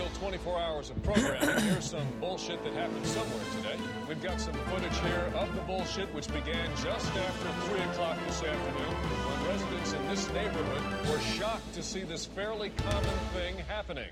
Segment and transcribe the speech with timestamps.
[0.00, 3.76] fill 24 hours of programming, here's some bullshit that happened somewhere today.
[4.08, 8.42] We've got some footage here of the bullshit which began just after 3 o'clock this
[8.42, 14.08] afternoon when residents in this neighborhood were shocked to see this fairly common thing happening.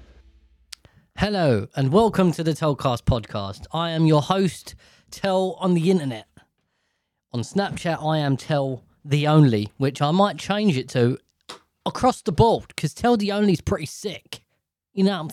[1.17, 3.65] Hello and welcome to the Telcast podcast.
[3.73, 4.75] I am your host,
[5.11, 6.29] Tel on the internet.
[7.33, 11.19] On Snapchat, I am Tel the Only, which I might change it to
[11.87, 14.43] across the board because Tel the Only is pretty sick.
[14.93, 15.31] You know, I'm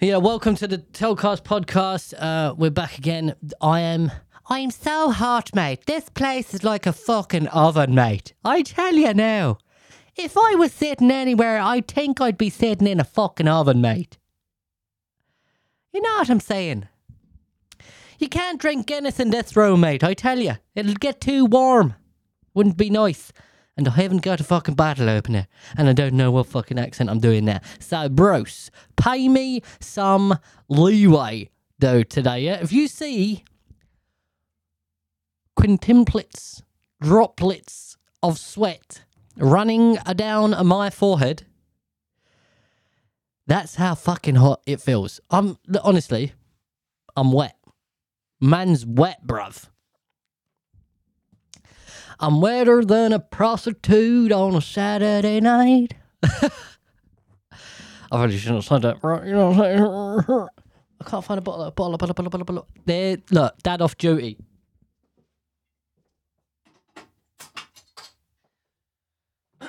[0.00, 0.16] yeah.
[0.16, 2.14] Welcome to the Telcast podcast.
[2.16, 3.34] Uh, we're back again.
[3.60, 4.12] I am.
[4.48, 5.86] I am so hot, mate.
[5.86, 8.32] This place is like a fucking oven, mate.
[8.44, 9.58] I tell you now.
[10.16, 14.18] If I was sitting anywhere, I think I'd be sitting in a fucking oven, mate.
[15.92, 16.88] You know what I'm saying?
[18.18, 20.04] You can't drink Guinness in this room, mate.
[20.04, 21.94] I tell you, it'll get too warm.
[22.54, 23.32] Wouldn't be nice
[23.80, 27.08] and I haven't got a fucking bottle opener, and I don't know what fucking accent
[27.08, 27.60] I'm doing now.
[27.78, 32.40] So, Bruce, pay me some leeway, though, today.
[32.40, 32.58] Yeah?
[32.60, 33.42] If you see
[35.58, 36.60] quintuplets,
[37.00, 39.04] droplets of sweat
[39.38, 41.46] running down my forehead,
[43.46, 45.20] that's how fucking hot it feels.
[45.30, 46.34] I'm honestly,
[47.16, 47.56] I'm wet.
[48.42, 49.70] Man's wet, bruv.
[52.22, 55.94] I'm wetter than a prostitute on a Saturday night.
[56.22, 56.50] I
[58.10, 59.26] probably shouldn't have said that, right?
[59.26, 60.48] You know what I'm saying?
[61.00, 62.66] I can't find a bottle, a bottle, a bottle, a bottle, a bottle.
[62.84, 64.36] There, look, dad off duty.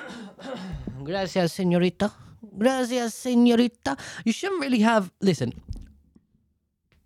[1.02, 2.12] Gracias, señorita.
[2.58, 3.98] Gracias, señorita.
[4.26, 5.10] You shouldn't really have.
[5.22, 5.54] Listen,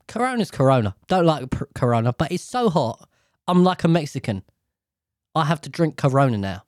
[0.08, 0.96] Corona's Corona.
[1.06, 3.08] Don't like Corona, but it's so hot.
[3.46, 4.42] I'm like a Mexican.
[5.36, 6.62] I have to drink Corona now.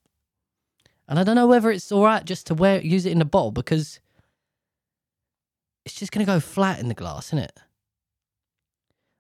[1.09, 3.25] And I don't know whether it's all right just to wear use it in a
[3.25, 3.99] bottle because
[5.87, 7.59] it's just going to go flat in the glass, isn't it?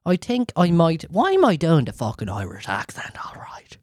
[0.04, 1.04] I think I might.
[1.10, 3.16] Why am I doing the fucking Irish accent?
[3.26, 3.76] All right.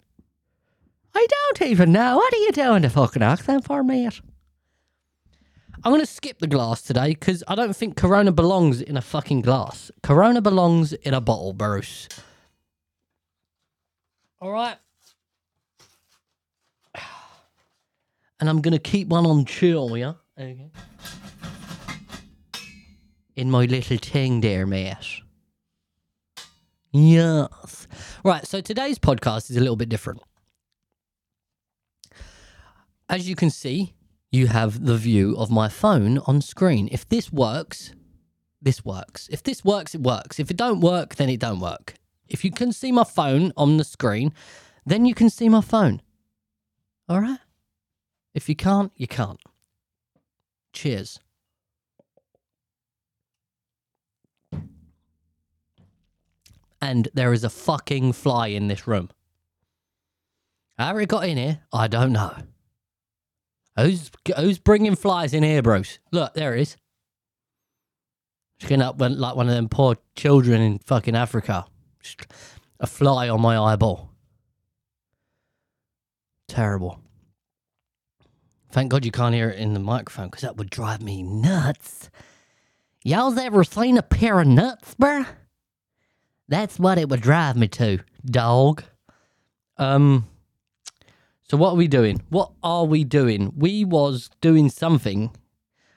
[1.15, 2.17] I don't even know.
[2.17, 4.21] What are you doing the fucking accent for, mate?
[5.83, 9.01] I'm going to skip the glass today because I don't think Corona belongs in a
[9.01, 9.89] fucking glass.
[10.03, 12.07] Corona belongs in a bottle, Bruce.
[14.39, 14.77] All right.
[18.45, 20.13] And I'm gonna keep one on chill, yeah.
[20.39, 20.69] Okay.
[23.35, 25.23] In my little thing there, mate.
[26.91, 27.87] Yes.
[28.23, 30.21] Right, so today's podcast is a little bit different.
[33.09, 33.95] As you can see,
[34.31, 36.87] you have the view of my phone on screen.
[36.91, 37.93] If this works,
[38.61, 39.27] this works.
[39.31, 40.39] If this works, it works.
[40.39, 41.95] If it don't work, then it don't work.
[42.27, 44.35] If you can see my phone on the screen,
[44.85, 46.03] then you can see my phone.
[47.09, 47.39] All right?
[48.35, 49.39] If you can't, you can't.
[50.73, 51.21] Cheers.
[56.81, 59.09] And there is a fucking fly in this room.
[60.77, 62.35] How it got in here, I don't know.
[63.77, 65.99] Who's who's bringing flies in here, Bruce?
[66.11, 66.77] Look, there it is.
[68.59, 71.65] Skin up like one of them poor children in fucking Africa.
[72.81, 74.11] A fly on my eyeball.
[76.49, 76.99] Terrible.
[78.75, 82.09] Thank God you can't hear it in the microphone because that would drive me nuts.
[83.05, 85.25] Y'all's ever seen a pair of nuts, bruh?
[86.49, 88.83] That's what it would drive me to, dog.
[89.77, 90.27] Um.
[91.49, 92.21] So what are we doing?
[92.27, 93.53] What are we doing?
[93.55, 95.31] We was doing something.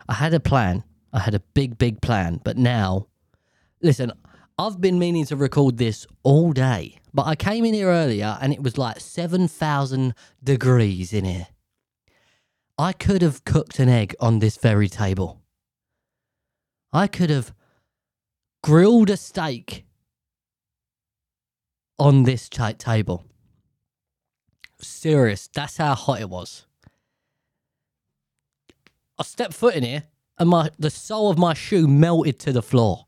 [0.09, 0.85] I had a plan.
[1.13, 2.41] I had a big, big plan.
[2.45, 3.09] But now,
[3.83, 4.13] listen,
[4.57, 7.01] I've been meaning to record this all day.
[7.13, 11.49] But I came in here earlier and it was like 7,000 degrees in here.
[12.79, 15.43] I could have cooked an egg on this very table.
[16.93, 17.53] I could have
[18.63, 19.85] grilled a steak
[21.99, 23.25] on this table.
[24.81, 26.67] Serious, that's how hot it was.
[29.19, 30.05] I stepped foot in here
[30.39, 33.07] and my the sole of my shoe melted to the floor.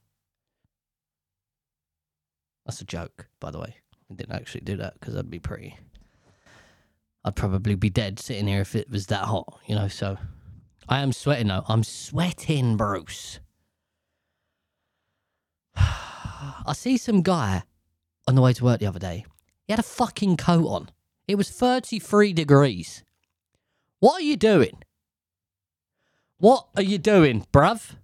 [2.66, 3.76] That's a joke, by the way.
[4.10, 5.76] I didn't actually do that because that'd be pretty
[7.24, 9.88] I'd probably be dead sitting here if it was that hot, you know.
[9.88, 10.16] So
[10.88, 11.64] I am sweating now.
[11.68, 13.40] I'm sweating, Bruce.
[15.76, 17.62] I see some guy
[18.26, 19.24] on the way to work the other day.
[19.66, 20.90] He had a fucking coat on.
[21.28, 23.04] It was 33 degrees.
[24.00, 24.82] What are you doing?
[26.38, 27.96] What are you doing, bruv?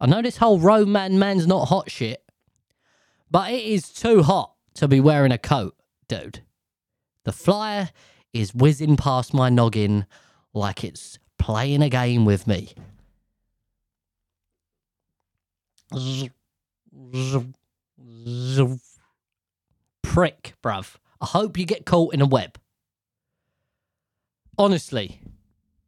[0.00, 2.22] I know this whole Roman man's not hot shit,
[3.30, 5.74] but it is too hot to be wearing a coat,
[6.08, 6.42] dude.
[7.24, 7.90] The flyer
[8.32, 10.06] is whizzing past my noggin
[10.54, 12.74] like it's playing a game with me.
[20.02, 20.96] Prick, bruv.
[21.20, 22.58] I hope you get caught in a web.
[24.56, 25.20] Honestly,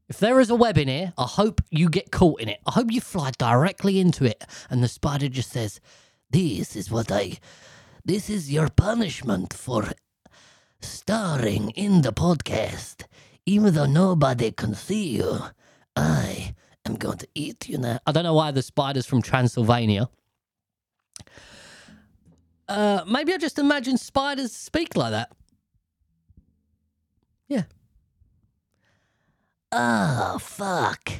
[0.08, 2.60] if there is a web in here, I hope you get caught in it.
[2.66, 5.80] I hope you fly directly into it and the spider just says,
[6.30, 7.38] This is what I.
[8.04, 9.92] This is your punishment for
[10.84, 13.04] starring in the podcast.
[13.46, 15.40] Even though nobody can see you,
[15.96, 16.54] I
[16.86, 17.98] am going to eat you now.
[18.06, 20.08] I don't know why the spider's from Transylvania.
[22.68, 25.32] Uh, maybe I just imagine spiders speak like that.
[27.48, 27.64] Yeah.
[29.72, 31.10] Ah, fuck.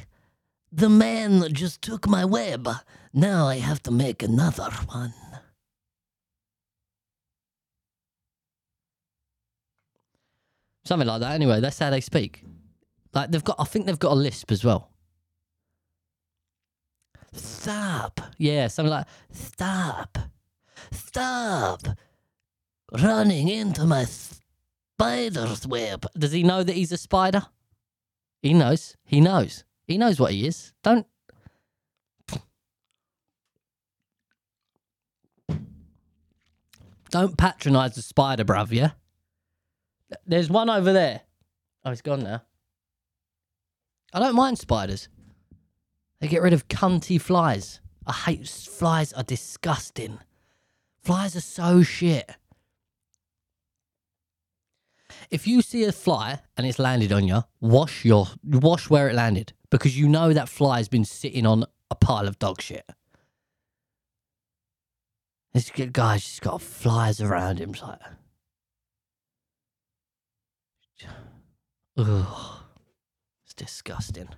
[0.71, 2.67] The man just took my web.
[3.13, 5.13] Now I have to make another one.
[10.85, 11.33] Something like that.
[11.33, 12.43] Anyway, that's how they speak.
[13.13, 14.89] Like they've got, I think they've got a lisp as well.
[17.31, 18.21] Stop.
[18.37, 20.17] Yeah, something like stop.
[20.91, 21.87] Stop.
[23.01, 26.05] Running into my spider's web.
[26.17, 27.47] Does he know that he's a spider?
[28.41, 28.95] He knows.
[29.05, 29.63] He knows.
[29.87, 30.73] He knows what he is.
[30.83, 31.07] Don't.
[37.09, 38.91] Don't patronize the spider, bruv, yeah?
[40.25, 41.21] There's one over there.
[41.85, 42.41] Oh, it's gone now.
[44.13, 45.09] I don't mind spiders.
[46.19, 47.81] They get rid of cunty flies.
[48.05, 50.19] I hate flies are disgusting.
[51.03, 52.29] Flies are so shit.
[55.29, 59.15] If you see a fly and it's landed on you, wash your wash where it
[59.15, 62.89] landed because you know that fly's been sitting on a pile of dog shit.
[65.53, 67.73] This guy's just got flies around him.
[67.81, 67.99] Like,
[71.97, 72.59] ugh,
[73.45, 74.29] it's disgusting.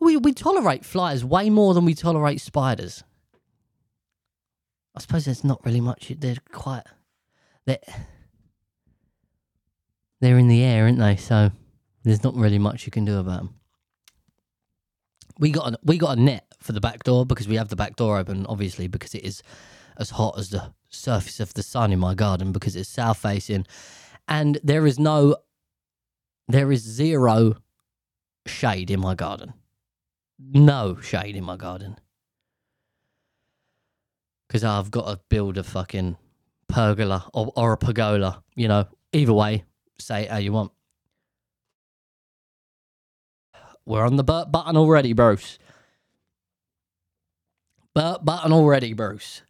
[0.00, 3.04] We we tolerate flies way more than we tolerate spiders.
[4.94, 6.12] I suppose there's not really much.
[6.18, 6.84] They're quite.
[7.66, 7.78] They're,
[10.20, 11.16] they're in the air, aren't they?
[11.16, 11.50] So
[12.04, 13.54] there's not really much you can do about them.
[15.38, 17.76] We got a, we got a net for the back door because we have the
[17.76, 19.42] back door open, obviously, because it is
[19.96, 23.66] as hot as the surface of the sun in my garden because it's south facing,
[24.28, 25.36] and there is no,
[26.48, 27.56] there is zero
[28.46, 29.54] shade in my garden.
[30.38, 31.96] No shade in my garden
[34.54, 36.16] because I've got to build a fucking
[36.68, 38.44] pergola or, or a pergola.
[38.54, 39.64] You know, either way,
[39.98, 40.70] say it how you want.
[43.84, 45.58] We're on the Burt button already, Bruce.
[47.96, 49.42] Burt button already, Bruce.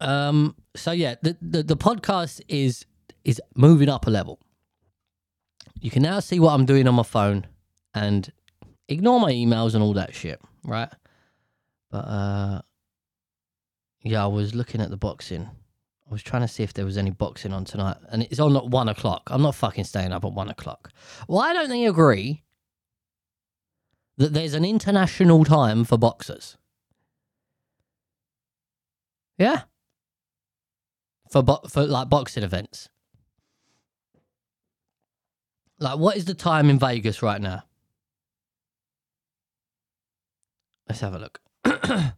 [0.00, 0.54] Um.
[0.76, 2.84] So yeah, the, the the podcast is
[3.24, 4.40] is moving up a level.
[5.80, 7.46] You can now see what I'm doing on my phone,
[7.94, 8.30] and
[8.88, 10.90] ignore my emails and all that shit, right?
[11.90, 12.62] But uh,
[14.02, 15.48] yeah, I was looking at the boxing.
[16.08, 18.56] I was trying to see if there was any boxing on tonight, and it's on
[18.56, 19.28] at one o'clock.
[19.28, 20.90] I'm not fucking staying up at one o'clock.
[21.26, 22.42] Why don't they agree
[24.16, 26.56] that there's an international time for boxers?
[29.38, 29.62] Yeah,
[31.30, 32.88] for bo- for like boxing events.
[35.80, 37.62] Like, what is the time in Vegas right now?
[40.86, 41.40] Let's have a look.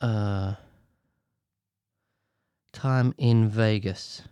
[0.00, 0.54] uh,
[2.72, 4.22] time in Vegas.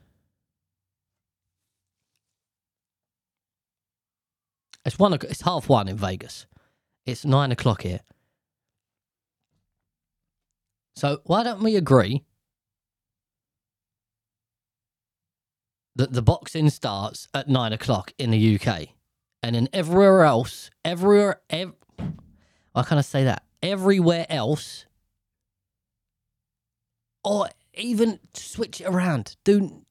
[4.84, 5.14] It's one.
[5.14, 6.46] It's half one in Vegas.
[7.04, 8.00] It's nine o'clock here.
[10.94, 12.24] So why don't we agree
[15.96, 18.88] that the boxing starts at nine o'clock in the UK,
[19.42, 21.74] and then everywhere else, everywhere, ev-
[22.72, 23.44] why can't say that?
[23.62, 24.86] Everywhere else,
[27.24, 29.36] or even switch it around.
[29.44, 29.84] Do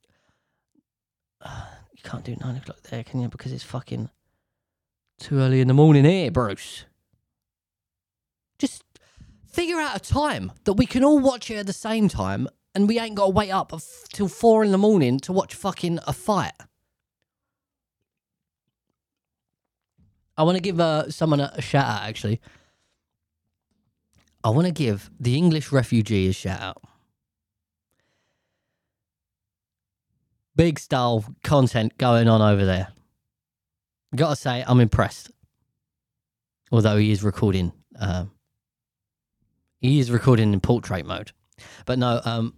[1.46, 3.28] you can't do nine o'clock there, can you?
[3.28, 4.10] Because it's fucking
[5.20, 6.86] too early in the morning here, Bruce.
[8.58, 8.84] Just
[9.48, 12.88] figure out a time that we can all watch it at the same time, and
[12.88, 16.00] we ain't got to wait up f- till four in the morning to watch fucking
[16.08, 16.54] a fight.
[20.38, 22.08] I want to give uh, someone a, a shout out.
[22.08, 22.40] Actually,
[24.44, 26.82] I want to give the English refugee a shout out.
[30.56, 32.90] Big style content going on over there.
[34.16, 35.32] Gotta say, I'm impressed.
[36.72, 38.32] Although he is recording, um,
[39.80, 41.32] he is recording in portrait mode.
[41.86, 42.54] But no, um,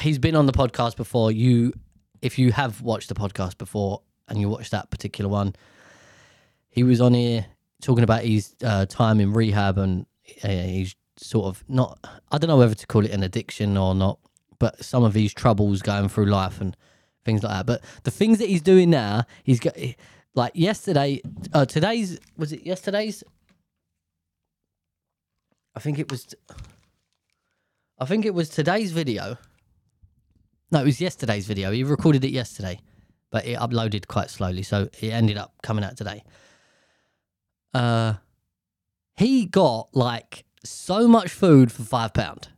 [0.00, 1.32] he's been on the podcast before.
[1.32, 1.72] You,
[2.22, 5.54] if you have watched the podcast before and you watched that particular one,
[6.68, 7.46] he was on here
[7.82, 10.06] talking about his uh, time in rehab and
[10.42, 11.98] uh, he's sort of not.
[12.30, 14.18] I don't know whether to call it an addiction or not,
[14.58, 16.76] but some of his troubles going through life and
[17.24, 17.66] things like that.
[17.66, 19.76] But the things that he's doing now, he's got
[20.34, 21.20] like yesterday,
[21.52, 23.24] uh, today's was it yesterday's?
[25.74, 26.34] I think it was.
[27.98, 29.38] I think it was today's video.
[30.70, 31.70] No, it was yesterday's video.
[31.70, 32.78] He recorded it yesterday,
[33.30, 36.22] but it uploaded quite slowly, so it ended up coming out today.
[37.72, 38.14] Uh,
[39.16, 42.48] he got like so much food for five pound.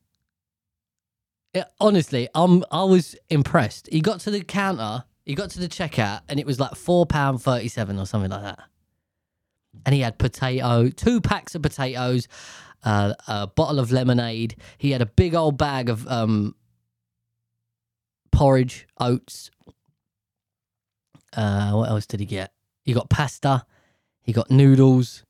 [1.80, 3.88] Honestly, um, I was impressed.
[3.90, 7.06] He got to the counter, he got to the checkout, and it was like four
[7.06, 8.60] pound thirty seven or something like that.
[9.86, 12.28] And he had potato, two packs of potatoes,
[12.84, 14.56] uh, a bottle of lemonade.
[14.76, 16.54] He had a big old bag of um,
[18.32, 19.50] porridge, oats.
[21.36, 22.52] Uh, what else did he get?
[22.84, 23.64] He got pasta.
[24.22, 25.22] He got noodles.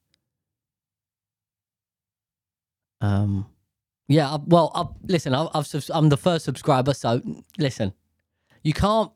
[3.00, 3.46] Um,
[4.08, 4.34] yeah.
[4.34, 7.20] I- Well, I, listen, I, I've, I'm the first subscriber, so
[7.58, 7.92] listen.
[8.62, 9.12] You can't,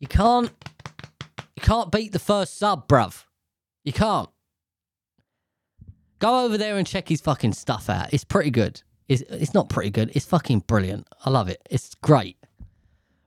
[0.00, 0.50] you can't,
[1.56, 3.24] you can't beat the first sub, bruv.
[3.84, 4.28] You can't.
[6.22, 8.14] Go over there and check his fucking stuff out.
[8.14, 8.80] It's pretty good.
[9.08, 10.12] It's, it's not pretty good.
[10.14, 11.08] It's fucking brilliant.
[11.24, 11.60] I love it.
[11.68, 12.36] It's great.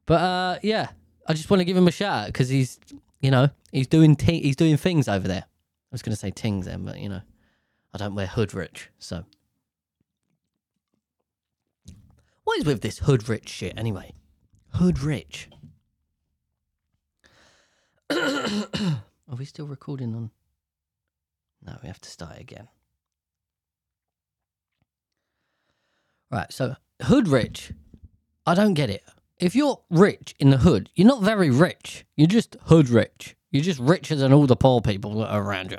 [0.05, 0.87] But uh, yeah,
[1.27, 2.79] I just want to give him a shout out because he's,
[3.19, 5.43] you know, he's doing t- he's doing things over there.
[5.43, 7.19] I was going to say tings then, but you know,
[7.93, 9.25] I don't wear hood rich, so.
[12.45, 14.13] What is with this hood rich shit anyway?
[14.75, 15.49] Hood rich.
[18.09, 20.31] Are we still recording on?
[21.61, 22.69] No, we have to start again.
[26.35, 27.71] Right, so hood rich,
[28.45, 29.03] I don't get it.
[29.39, 32.05] If you're rich in the hood, you're not very rich.
[32.17, 33.37] You're just hood rich.
[33.51, 35.77] You're just richer than all the poor people that are around you.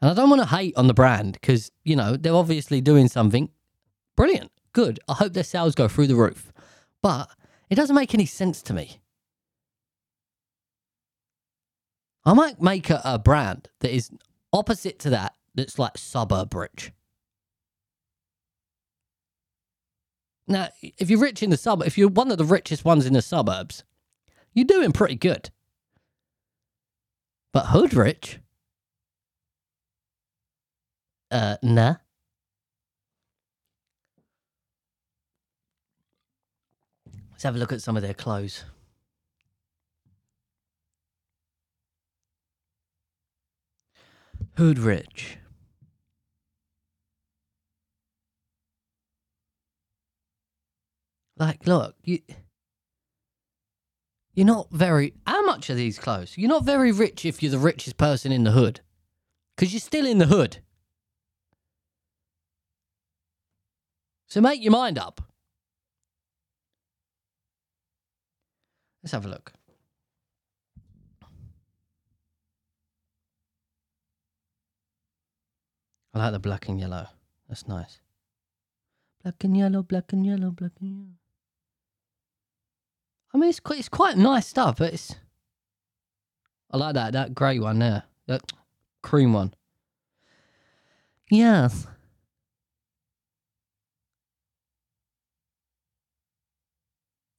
[0.00, 3.08] And I don't want to hate on the brand because, you know, they're obviously doing
[3.08, 3.50] something
[4.14, 5.00] brilliant, good.
[5.08, 6.52] I hope their sales go through the roof.
[7.02, 7.30] But
[7.68, 9.00] it doesn't make any sense to me.
[12.24, 14.12] I might make a, a brand that is
[14.52, 16.92] opposite to that, that's like suburb rich.
[20.46, 23.12] Now, if you're rich in the sub, if you're one of the richest ones in
[23.12, 23.84] the suburbs,
[24.52, 25.50] you're doing pretty good.
[27.52, 28.40] But hood rich?
[31.30, 31.96] Uh, nah.
[37.30, 38.64] Let's have a look at some of their clothes.
[44.56, 45.38] Hood rich.
[51.36, 52.20] Like, look, you.
[54.34, 55.14] You're not very.
[55.26, 56.36] How much are these clothes?
[56.36, 58.80] You're not very rich if you're the richest person in the hood.
[59.56, 60.58] Because you're still in the hood.
[64.26, 65.20] So make your mind up.
[69.02, 69.52] Let's have a look.
[76.14, 77.08] I like the black and yellow.
[77.48, 78.00] That's nice.
[79.22, 81.21] Black and yellow, black and yellow, black and yellow.
[83.34, 85.14] I mean, it's quite, it's quite nice stuff, but it's.
[86.70, 88.42] I like that that grey one there, that
[89.02, 89.52] cream one.
[91.30, 91.86] Yes.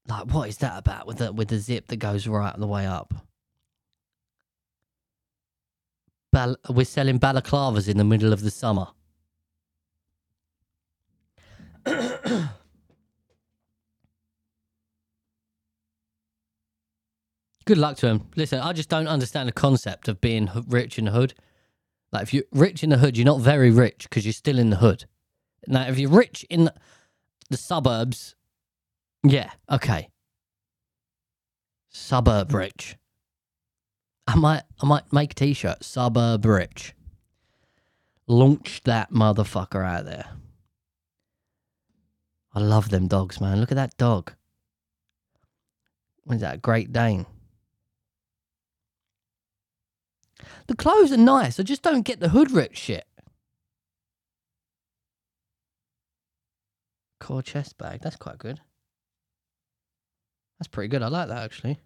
[0.08, 2.86] Like, what is that about with the with the zip that goes right the way
[2.86, 3.14] up?
[6.32, 8.88] Bal- we're selling balaclavas in the middle of the summer.
[17.66, 18.28] Good luck to him.
[18.36, 21.34] Listen, I just don't understand the concept of being rich in the hood.
[22.12, 24.70] Like, if you're rich in the hood, you're not very rich because you're still in
[24.70, 25.06] the hood.
[25.68, 26.70] Now, if you're rich in
[27.50, 28.36] the suburbs,
[29.24, 30.10] yeah, okay.
[31.90, 32.98] Suburb rich.
[34.28, 35.84] I might, I might make a t-shirt.
[35.84, 36.94] Suburb rich.
[38.28, 40.26] Launch that motherfucker out there.
[42.54, 43.60] I love them dogs, man.
[43.60, 44.34] Look at that dog.
[46.26, 46.62] What is that?
[46.62, 47.26] Great Dane.
[50.68, 51.60] The clothes are nice.
[51.60, 53.06] I just don't get the hood rich shit.
[57.20, 58.02] Core chest bag.
[58.02, 58.60] That's quite good.
[60.60, 61.02] That's pretty good.
[61.04, 61.80] I like that actually.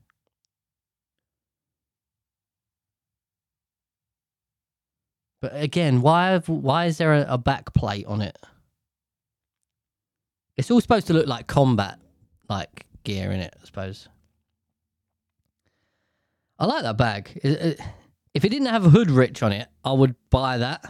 [5.41, 8.37] But again, why have, why is there a, a back plate on it?
[10.57, 11.99] It's all supposed to look like combat
[12.49, 14.09] like gear in it, I suppose.
[16.59, 17.39] I like that bag.
[17.43, 17.79] It, it,
[18.37, 20.85] If it didn't have a hood rich on it, I would buy that.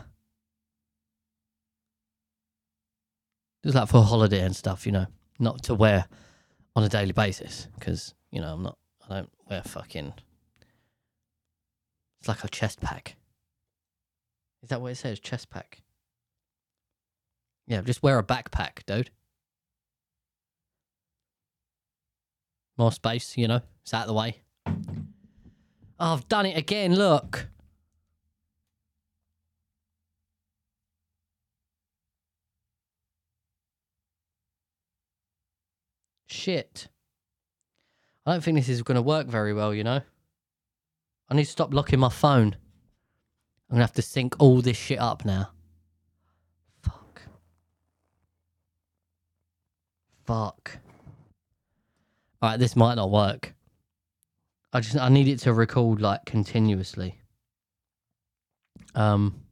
[3.64, 5.06] Just like for holiday and stuff, you know,
[5.40, 6.08] not to wear
[6.76, 8.78] on a daily basis because you know I'm not.
[9.10, 10.12] I don't wear fucking.
[12.20, 13.16] It's like a chest pack.
[14.62, 15.18] Is that what it says?
[15.18, 15.84] Chest pack.
[17.66, 19.10] Yeah, just wear a backpack, dude.
[22.78, 24.42] More space, you know, it's out of the way.
[26.00, 27.48] Oh, I've done it again, look.
[36.28, 36.88] Shit.
[38.26, 40.02] I don't think this is going to work very well, you know.
[41.30, 42.56] I need to stop locking my phone.
[43.70, 45.50] I'm going to have to sync all this shit up now.
[46.82, 47.22] Fuck.
[50.26, 50.78] Fuck.
[52.42, 53.57] Alright, this might not work.
[54.74, 57.22] I just I need it to record like continuously.
[58.96, 59.44] Um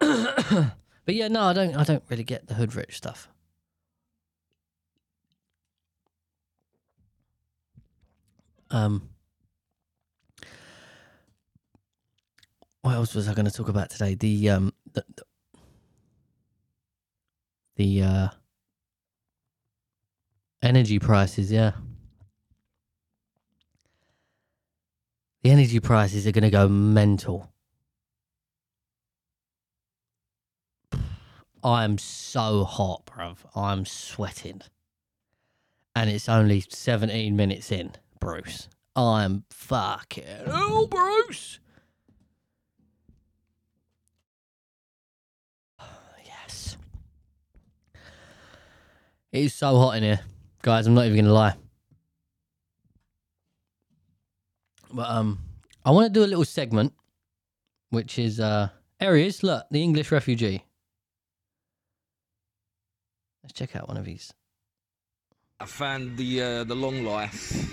[0.00, 3.28] But yeah, no, I don't I don't really get the hood rich stuff.
[8.70, 9.08] Um
[12.82, 14.14] What else was I going to talk about today?
[14.14, 15.22] The um the the,
[17.76, 18.28] the uh
[20.62, 21.72] energy prices, yeah.
[25.42, 27.50] The energy prices are going to go mental.
[31.64, 33.38] I'm so hot, bruv.
[33.56, 34.60] I'm sweating.
[35.96, 38.68] And it's only 17 minutes in, Bruce.
[38.94, 40.24] I'm fucking.
[40.46, 41.58] Oh, Bruce!
[46.24, 46.76] Yes.
[49.32, 50.20] It is so hot in here.
[50.62, 51.54] Guys, I'm not even going to lie.
[54.92, 55.38] But um,
[55.84, 56.92] I want to do a little segment,
[57.90, 58.68] which is uh.
[59.02, 60.62] Look, the English refugee.
[63.42, 64.30] Let's check out one of these.
[65.58, 67.66] I found the uh, the long life.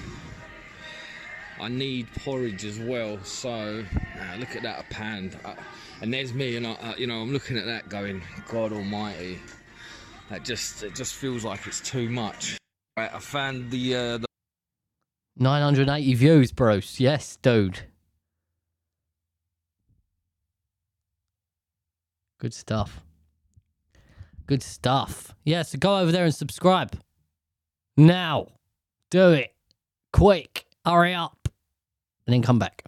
[1.60, 3.84] I need porridge as well, so
[4.20, 5.56] uh, look at that a pound, uh,
[6.02, 9.40] and there's me, and I, uh, you know I'm looking at that going, God Almighty,
[10.30, 12.58] that just it just feels like it's too much.
[12.96, 14.27] Right, I found the uh, the
[15.40, 17.00] 980 views, bros.
[17.00, 17.82] Yes, dude.
[22.40, 23.02] Good stuff.
[24.46, 25.36] Good stuff.
[25.44, 27.00] Yeah, so go over there and subscribe.
[27.96, 28.48] Now.
[29.10, 29.54] Do it.
[30.12, 30.66] Quick.
[30.86, 31.50] Hurry up.
[32.26, 32.84] And then come back.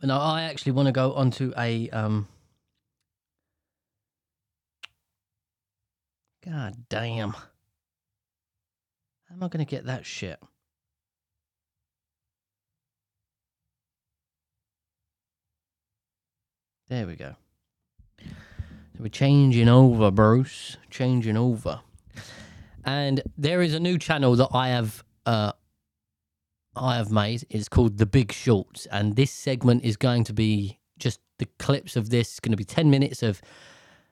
[0.00, 2.28] But no, I actually want to go onto a um
[6.44, 7.34] God damn.
[9.30, 10.40] Am I going to get that shit?
[16.88, 17.36] There we go.
[18.18, 18.24] So
[19.00, 20.78] we're changing over, Bruce.
[20.90, 21.80] Changing over.
[22.84, 25.52] And there is a new channel that I have uh
[26.74, 27.44] I have made.
[27.50, 28.86] It's called The Big Shorts.
[28.86, 32.28] And this segment is going to be just the clips of this.
[32.28, 33.42] It's going to be 10 minutes of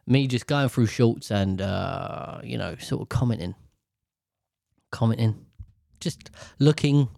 [0.07, 3.55] me just going through shorts and uh, you know, sort of commenting
[4.97, 5.37] commenting,
[6.01, 7.09] just looking,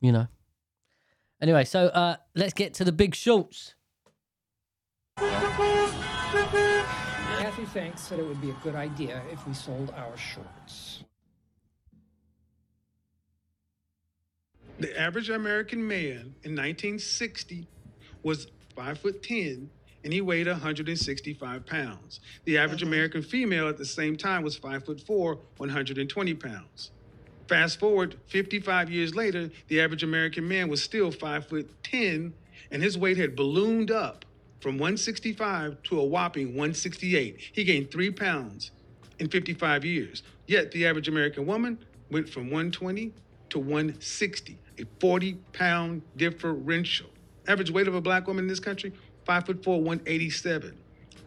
[0.00, 0.26] you know.
[1.40, 3.76] Anyway, so uh, let's get to the big shorts.
[5.16, 5.94] Kathy
[7.66, 11.04] thinks that it would be a good idea if we sold our shorts.
[14.80, 17.68] The average American man in 1960
[18.24, 19.70] was five foot ten,
[20.02, 22.18] and he weighed 165 pounds.
[22.44, 26.90] The average American female at the same time was five foot four, 120 pounds.
[27.50, 32.32] Fast forward 55 years later, the average American man was still five foot 10,
[32.70, 34.24] and his weight had ballooned up
[34.60, 37.40] from 165 to a whopping 168.
[37.52, 38.70] He gained three pounds
[39.18, 40.22] in 55 years.
[40.46, 43.12] Yet the average American woman went from 120
[43.48, 47.10] to 160, a 40 pound differential.
[47.48, 48.92] Average weight of a black woman in this country,
[49.24, 50.78] five foot four, 187.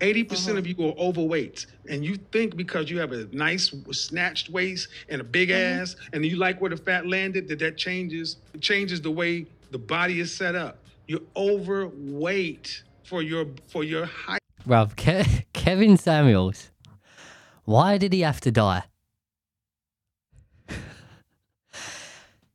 [0.03, 0.73] 80% of uh-huh.
[0.77, 5.23] you are overweight, and you think because you have a nice snatched waist and a
[5.23, 5.81] big mm-hmm.
[5.81, 9.77] ass, and you like where the fat landed, that that changes changes the way the
[9.77, 10.79] body is set up.
[11.07, 14.41] You're overweight for your for your height.
[14.67, 16.69] Bruv, Ke- Kevin Samuels.
[17.63, 18.83] Why did he have to die?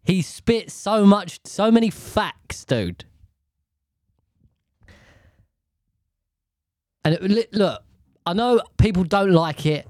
[0.03, 3.07] he spit so much, so many facts, dude.
[7.05, 7.83] And it, look,
[8.27, 9.87] I know people don't like it.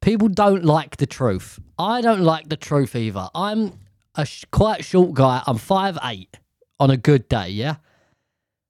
[0.00, 1.58] People don't like the truth.
[1.78, 3.28] I don't like the truth either.
[3.34, 3.78] I'm
[4.14, 5.42] a sh- quite short guy.
[5.46, 6.38] I'm five eight
[6.80, 7.48] on a good day.
[7.50, 7.76] Yeah,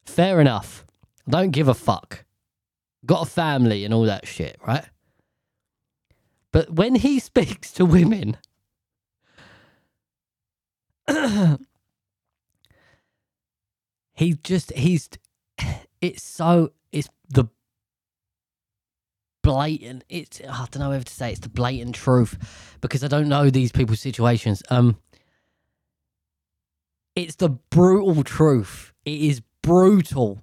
[0.04, 0.84] fair enough.
[1.26, 2.24] I don't give a fuck.
[3.06, 4.84] Got a family and all that shit, right?
[6.52, 8.36] But when he speaks to women,
[14.12, 15.08] he just he's
[16.00, 16.72] it's so
[19.48, 23.30] blatant it's I don't know whether to say it's the blatant truth because I don't
[23.30, 24.62] know these people's situations.
[24.68, 24.98] Um
[27.16, 28.92] it's the brutal truth.
[29.06, 30.42] It is brutal.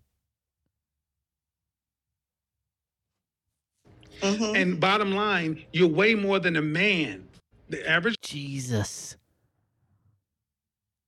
[4.24, 7.28] And bottom line, you're way more than a man.
[7.70, 9.18] The average Jesus.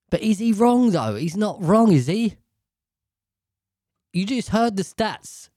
[0.08, 1.16] But is he wrong though?
[1.16, 2.36] He's not wrong, is he?
[4.12, 5.48] You just heard the stats.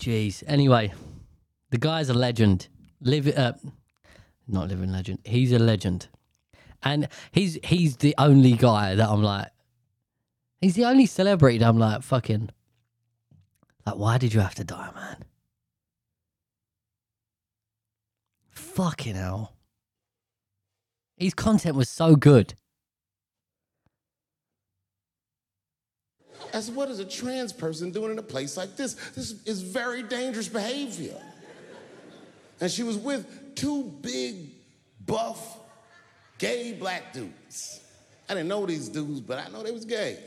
[0.00, 0.42] Jeez.
[0.46, 0.94] Anyway,
[1.68, 2.68] the guy's a legend.
[3.02, 3.52] Live uh
[4.48, 5.18] not living legend.
[5.24, 6.08] He's a legend.
[6.82, 9.48] And he's he's the only guy that I'm like
[10.62, 12.48] he's the only celebrity that I'm like fucking
[13.84, 15.24] like why did you have to die, man?
[18.48, 19.54] Fucking hell.
[21.18, 22.54] His content was so good.
[26.52, 28.94] As what is a trans person doing in a place like this?
[29.14, 31.16] This is very dangerous behavior.
[32.60, 34.50] And she was with two big,
[35.06, 35.58] buff,
[36.38, 37.80] gay black dudes.
[38.28, 40.18] I didn't know these dudes, but I know they was gay.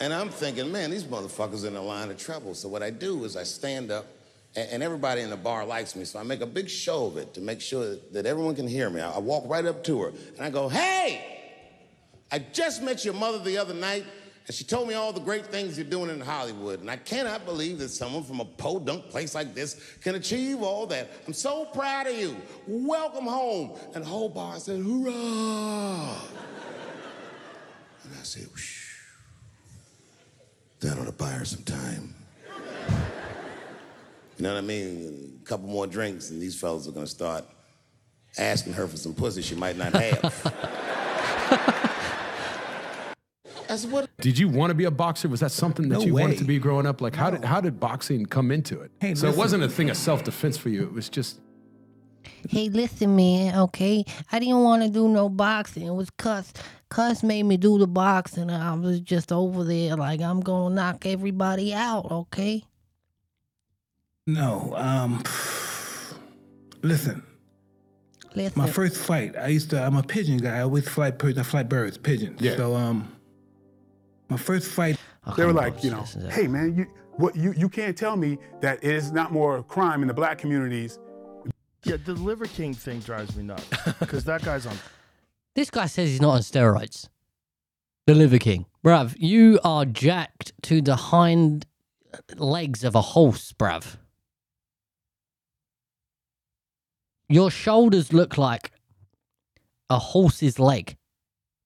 [0.00, 2.54] And I'm thinking, man, these motherfuckers in a line of trouble.
[2.54, 4.06] So what I do is I stand up,
[4.56, 7.34] and, everybody in the bar likes me, so I make a big show of it
[7.34, 9.00] to make sure that everyone can hear me.
[9.00, 11.24] I walk right up to her, and I go, hey,
[12.30, 14.04] I just met your mother the other night,
[14.46, 16.80] and she told me all the great things you're doing in Hollywood.
[16.80, 20.86] And I cannot believe that someone from a podunk place like this can achieve all
[20.88, 21.10] that.
[21.26, 22.36] I'm so proud of you.
[22.66, 23.78] Welcome home.
[23.94, 25.12] And the whole bar said, hoorah.
[28.04, 28.98] and I said, Whoosh.
[30.80, 32.14] that ought to buy her some time.
[34.36, 35.40] You know what I mean?
[35.42, 37.44] A couple more drinks, and these fellas are gonna start
[38.36, 41.90] asking her for some pussy she might not have.
[43.82, 45.28] That's what Did you want to be a boxer?
[45.28, 47.00] Was that something that No you wanted to be growing up?
[47.00, 48.92] Like, how did how did boxing come into it?
[49.00, 50.84] Hey, so it wasn't a thing of self defense for you.
[50.84, 51.40] It was just
[52.48, 54.04] Hey, listen, man, okay?
[54.30, 55.86] I didn't want to do no boxing.
[55.86, 56.52] It was Cus.
[56.88, 58.50] Cus made me do the boxing.
[58.50, 62.64] and I was just over there like, I'm going to knock everybody out, okay?
[64.26, 64.74] No.
[64.76, 65.22] Um.
[66.82, 67.22] Listen,
[68.34, 68.60] Listen.
[68.60, 69.82] my first fight, I used to.
[69.82, 70.58] I'm a pigeon guy.
[70.58, 71.38] I always fly birds.
[71.38, 72.42] I fly birds, pigeons.
[72.42, 72.56] Yeah.
[72.56, 73.13] So um,
[74.28, 74.98] my first fight.
[75.24, 76.32] I They were like, you know, this, is it?
[76.32, 80.02] hey man, you what you you can't tell me that it is not more crime
[80.02, 80.98] in the black communities.
[81.84, 83.68] Yeah, the Liver King thing drives me nuts
[84.00, 84.76] because that guy's on.
[85.54, 87.08] This guy says he's not on steroids.
[88.08, 88.66] The Liver King.
[88.84, 91.64] Bruv, you are jacked to the hind
[92.36, 93.96] legs of a horse, bruv.
[97.28, 98.72] Your shoulders look like
[99.88, 100.96] a horse's leg.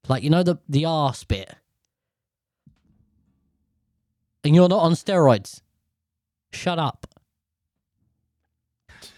[0.06, 1.54] Like, you know, the, the arse bit.
[4.44, 5.60] And you're not on steroids.
[6.52, 7.06] Shut up.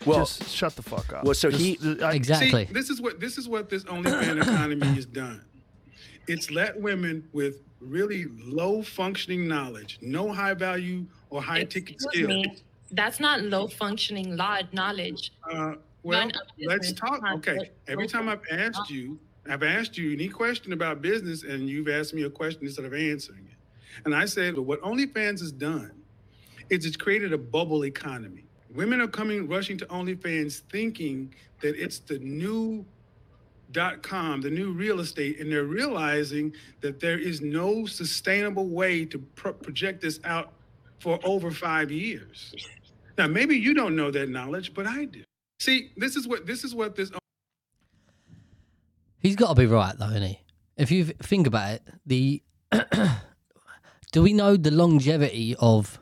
[0.06, 1.24] Well, just shut the fuck up.
[1.24, 2.66] well, so Just- he- I- Exactly.
[2.66, 5.42] See, this is what this is what this OnlyFans economy has done.
[6.26, 12.12] It's let women with really low functioning knowledge, no high value or high ticket Excuse
[12.14, 12.28] skills.
[12.28, 12.56] me.
[12.92, 15.32] That's not low functioning law knowledge.
[15.50, 17.22] Uh, well, let's talk.
[17.36, 21.88] Okay, every time I've asked you, I've asked you any question about business, and you've
[21.88, 23.56] asked me a question instead of answering it.
[24.04, 25.92] And I said, what OnlyFans has done
[26.68, 28.44] is it's created a bubble economy.
[28.74, 32.84] Women are coming rushing to OnlyFans thinking that it's the new
[33.72, 39.04] dot com, the new real estate, and they're realizing that there is no sustainable way
[39.04, 40.52] to pro- project this out
[40.98, 42.54] for over five years.
[43.16, 45.22] Now, maybe you don't know that knowledge, but I do.
[45.60, 47.10] See, this is what this is what this
[49.18, 50.40] He's got to be right, though, isn't he?
[50.76, 52.42] If you think about it, the
[54.10, 55.98] do we know the longevity of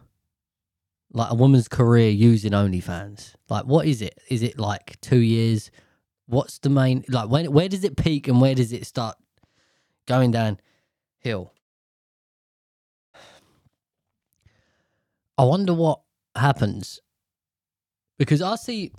[1.12, 3.35] like a woman's career using OnlyFans?
[3.49, 4.18] Like, what is it?
[4.29, 5.71] Is it like two years?
[6.27, 7.29] What's the main like?
[7.29, 9.16] When where does it peak and where does it start
[10.07, 10.61] going down
[11.18, 11.53] hill?
[15.37, 16.01] I wonder what
[16.35, 17.01] happens
[18.18, 18.92] because I see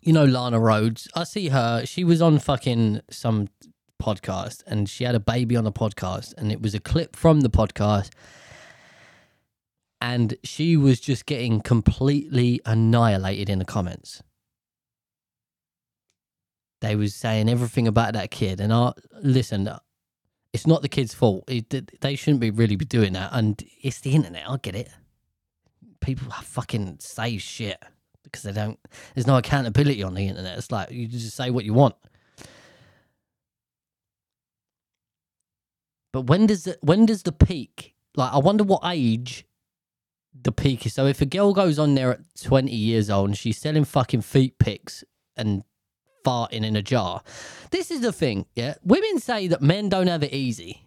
[0.00, 1.08] you know Lana Rhoades.
[1.14, 1.84] I see her.
[1.84, 3.48] She was on fucking some
[4.00, 7.42] podcast and she had a baby on a podcast and it was a clip from
[7.42, 8.10] the podcast.
[10.00, 14.22] and she was just getting completely annihilated in the comments.
[16.80, 19.68] They was saying everything about that kid, and I listen.
[20.52, 21.44] It's not the kid's fault.
[21.46, 24.48] It, they shouldn't be really be doing that, and it's the internet.
[24.48, 24.88] I get it.
[26.00, 27.78] People fucking say shit
[28.24, 28.78] because they don't.
[29.14, 30.56] There's no accountability on the internet.
[30.56, 31.94] It's like you just say what you want.
[36.12, 37.94] But when does the when does the peak?
[38.16, 39.46] Like, I wonder what age
[40.42, 40.94] the peak is.
[40.94, 44.22] So if a girl goes on there at 20 years old and she's selling fucking
[44.22, 45.04] feet pics
[45.36, 45.62] and
[46.24, 47.22] farting in a jar,
[47.70, 48.46] this is the thing.
[48.54, 50.86] Yeah, women say that men don't have it easy.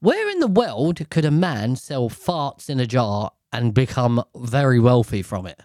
[0.00, 4.80] Where in the world could a man sell farts in a jar and become very
[4.80, 5.60] wealthy from it?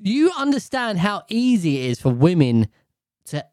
[0.00, 2.68] You understand how easy it is for women
[3.26, 3.44] to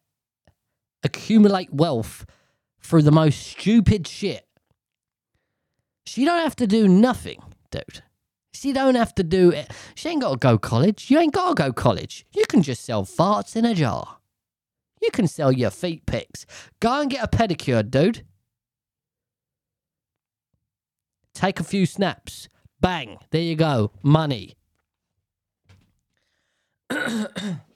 [1.03, 2.25] accumulate wealth
[2.83, 4.45] through the most stupid shit.
[6.05, 7.41] She don't have to do nothing,
[7.71, 8.03] dude.
[8.53, 9.71] She don't have to do it.
[9.95, 11.09] She ain't got to go college.
[11.09, 12.25] You ain't got to go college.
[12.33, 14.17] You can just sell farts in a jar.
[15.01, 16.45] You can sell your feet pics.
[16.79, 18.23] Go and get a pedicure, dude.
[21.33, 22.47] Take a few snaps.
[22.79, 23.17] Bang.
[23.31, 23.91] There you go.
[24.03, 24.55] Money.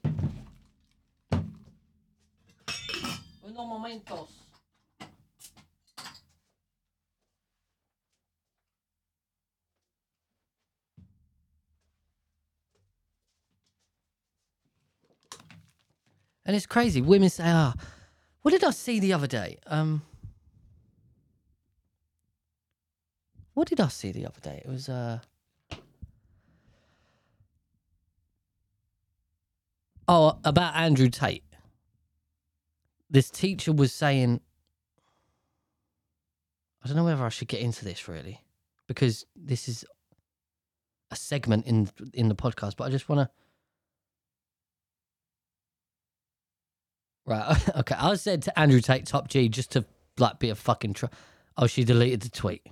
[16.47, 17.01] And it's crazy.
[17.01, 17.75] Women say, "Ah,
[18.41, 20.01] what did I see the other day?" Um,
[23.53, 24.61] what did I see the other day?
[24.63, 25.19] It was uh,
[30.07, 31.43] oh, about Andrew Tate.
[33.09, 34.39] This teacher was saying,
[36.81, 38.41] I don't know whether I should get into this really,
[38.87, 39.83] because this is
[41.11, 43.46] a segment in in the podcast, but I just want to.
[47.27, 47.69] Right.
[47.75, 47.95] Okay.
[47.99, 49.85] I said to Andrew Tate, top G, just to
[50.17, 50.93] like be a fucking.
[50.93, 51.07] Tr-
[51.57, 52.65] oh, she deleted the tweet.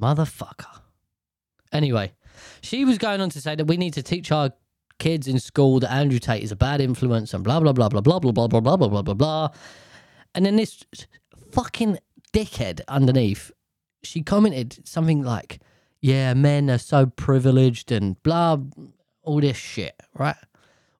[0.00, 0.80] Motherfucker.
[1.72, 2.12] Anyway,
[2.60, 4.52] she was going on to say that we need to teach our
[4.98, 8.00] kids in school that Andrew Tate is a bad influence and blah blah blah blah
[8.00, 9.48] blah blah blah blah blah blah blah blah blah.
[10.34, 10.84] And then this
[11.50, 11.98] fucking
[12.32, 13.50] dickhead underneath,
[14.04, 15.60] she commented something like,
[16.00, 18.58] "Yeah, men are so privileged and blah,
[19.22, 20.36] all this shit, right?"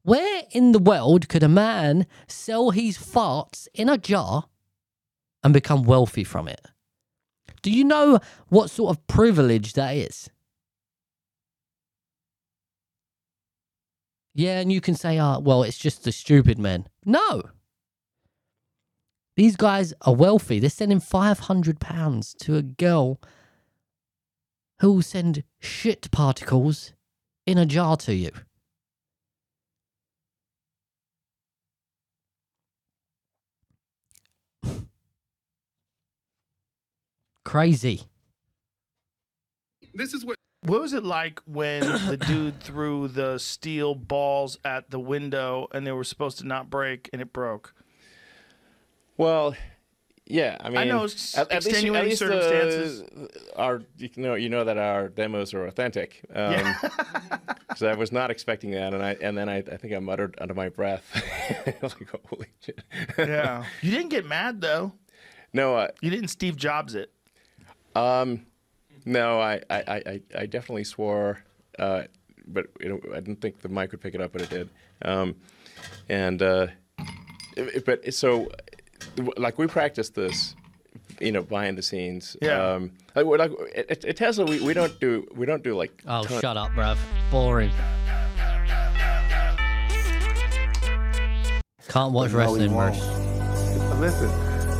[0.04, 4.46] Where in the world could a man sell his farts in a jar
[5.44, 6.60] and become wealthy from it?
[7.62, 10.28] Do you know what sort of privilege that is?
[14.34, 16.88] Yeah, and you can say, oh, well, it's just the stupid men.
[17.04, 17.42] No.
[19.36, 20.58] These guys are wealthy.
[20.58, 23.20] They're sending £500 to a girl
[24.80, 26.92] who will send shit particles
[27.46, 28.30] in a jar to you.
[37.52, 38.04] Crazy.
[39.92, 40.36] This is what.
[40.64, 45.86] What was it like when the dude threw the steel balls at the window and
[45.86, 47.74] they were supposed to not break and it broke?
[49.18, 49.54] Well,
[50.24, 53.02] yeah, I mean, I know s- extenuating circumstances.
[53.02, 56.24] The, our you know you know that our demos are authentic.
[56.34, 56.78] Um, Yeah.
[57.76, 60.38] so I was not expecting that, and I and then I, I think I muttered
[60.40, 61.04] under my breath,
[61.82, 62.80] like holy shit.
[63.18, 63.66] Yeah.
[63.82, 64.94] You didn't get mad though.
[65.52, 67.12] No, uh, You didn't Steve Jobs it.
[67.94, 68.46] Um,
[69.04, 71.42] no, I I, I, I- I definitely swore,
[71.78, 72.02] uh,
[72.46, 74.68] but you know, I didn't think the mic would pick it up, but it did.
[75.02, 75.34] Um,
[76.08, 76.66] and uh,
[77.56, 78.48] it- it- but so
[79.36, 80.54] like we practiced this,
[81.20, 82.36] you know, behind the scenes.
[82.40, 82.74] Yeah.
[82.74, 86.02] Um, like, we're like at, at Tesla, we, we don't do we don't do like.
[86.06, 86.96] Oh, ton- shut up, bruv.
[87.30, 87.70] Boring.
[91.88, 92.96] Can't watch No, wrestling, won't.
[94.00, 94.30] Listen,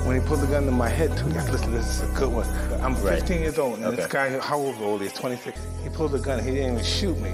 [0.04, 2.10] when he pulled the gun to my head, too, you got to listen, this is
[2.10, 2.46] a good one.
[2.82, 3.18] I'm Right.
[3.20, 5.58] 15 years old, and this guy, how old old he 26.
[5.82, 7.32] He pulled the gun, he didn't even shoot me.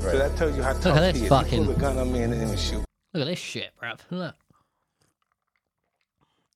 [0.00, 1.28] So that tells you how tough at he is.
[1.28, 2.84] fucking- He pulled the gun on me and didn't even shoot.
[3.14, 3.98] Look at this shit, bruv.
[4.10, 4.34] Look.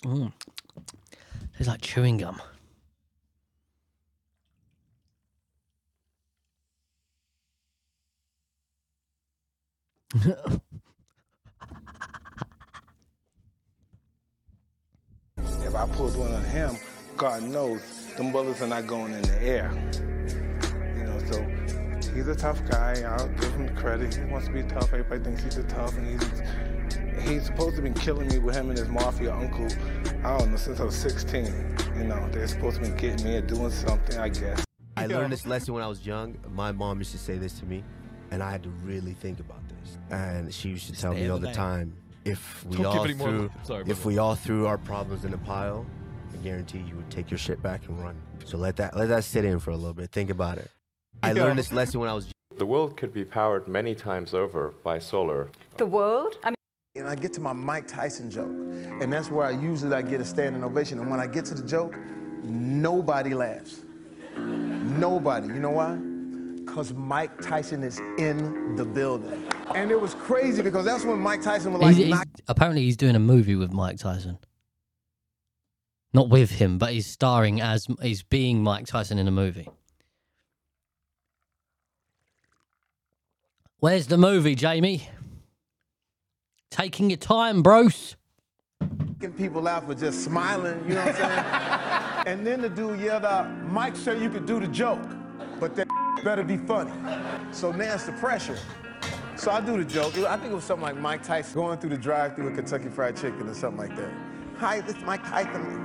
[0.05, 0.33] Mm.
[1.57, 2.41] Tastes like chewing gum.
[15.77, 16.77] I pulled one on him,
[17.17, 17.83] God knows,
[18.17, 19.71] them bullets are not going in the air.
[20.97, 21.43] You know, so
[22.15, 23.03] he's a tough guy.
[23.07, 24.15] I'll give him credit.
[24.15, 24.93] He wants to be tough.
[24.93, 28.71] Everybody thinks he's a tough, and he's he's supposed to be killing me with him
[28.71, 29.67] and his mafia uncle.
[30.25, 31.45] I don't know since I was 16.
[31.97, 34.19] You know, they're supposed to be getting me or doing something.
[34.19, 34.65] I guess.
[34.97, 36.37] I learned this lesson when I was young.
[36.55, 37.85] My mom used to say this to me,
[38.31, 39.99] and I had to really think about this.
[40.11, 41.55] And she used to tell Stay me all the the lane.
[41.55, 45.39] time, if we Don't all threw, Sorry, if we all threw our problems in a
[45.39, 45.87] pile,
[46.33, 48.17] I guarantee you would take your shit back and run.
[48.45, 50.11] So let that let that sit in for a little bit.
[50.11, 50.71] Think about it.
[51.23, 51.45] I Yo.
[51.45, 52.29] learned this lesson when I was.
[52.57, 55.49] The world could be powered many times over by solar.
[55.77, 56.39] The world?
[56.43, 56.57] I mean,
[56.97, 58.51] And I get to my Mike Tyson joke,
[59.01, 60.99] and that's where I usually I get a standing ovation.
[60.99, 61.97] And when I get to the joke,
[62.43, 63.83] nobody laughs.
[64.37, 65.49] Nobody.
[65.49, 65.97] You know why?
[66.65, 69.47] Because Mike Tyson is in the building.
[69.75, 72.97] And it was crazy because that's when Mike Tyson was like, He's, he's, apparently, he's
[72.97, 74.39] doing a movie with Mike Tyson.
[76.13, 79.69] Not with him, but he's starring as he's being Mike Tyson in a movie.
[83.81, 85.09] Where's the movie, Jamie?
[86.71, 88.17] Taking your time, bros.
[88.81, 92.27] making people out for just smiling, you know what I'm saying?
[92.27, 95.07] and then the dude yelled out, Mike said you could do the joke,
[95.61, 95.87] but that
[96.25, 96.93] better be funny.
[97.53, 98.59] So now it's the pressure.
[99.37, 100.17] So I do the joke.
[100.19, 103.17] I think it was something like Mike Tyson going through the drive-through with Kentucky Fried
[103.17, 104.11] Chicken or something like that.
[104.59, 105.83] Hi, this is Mike Tyson.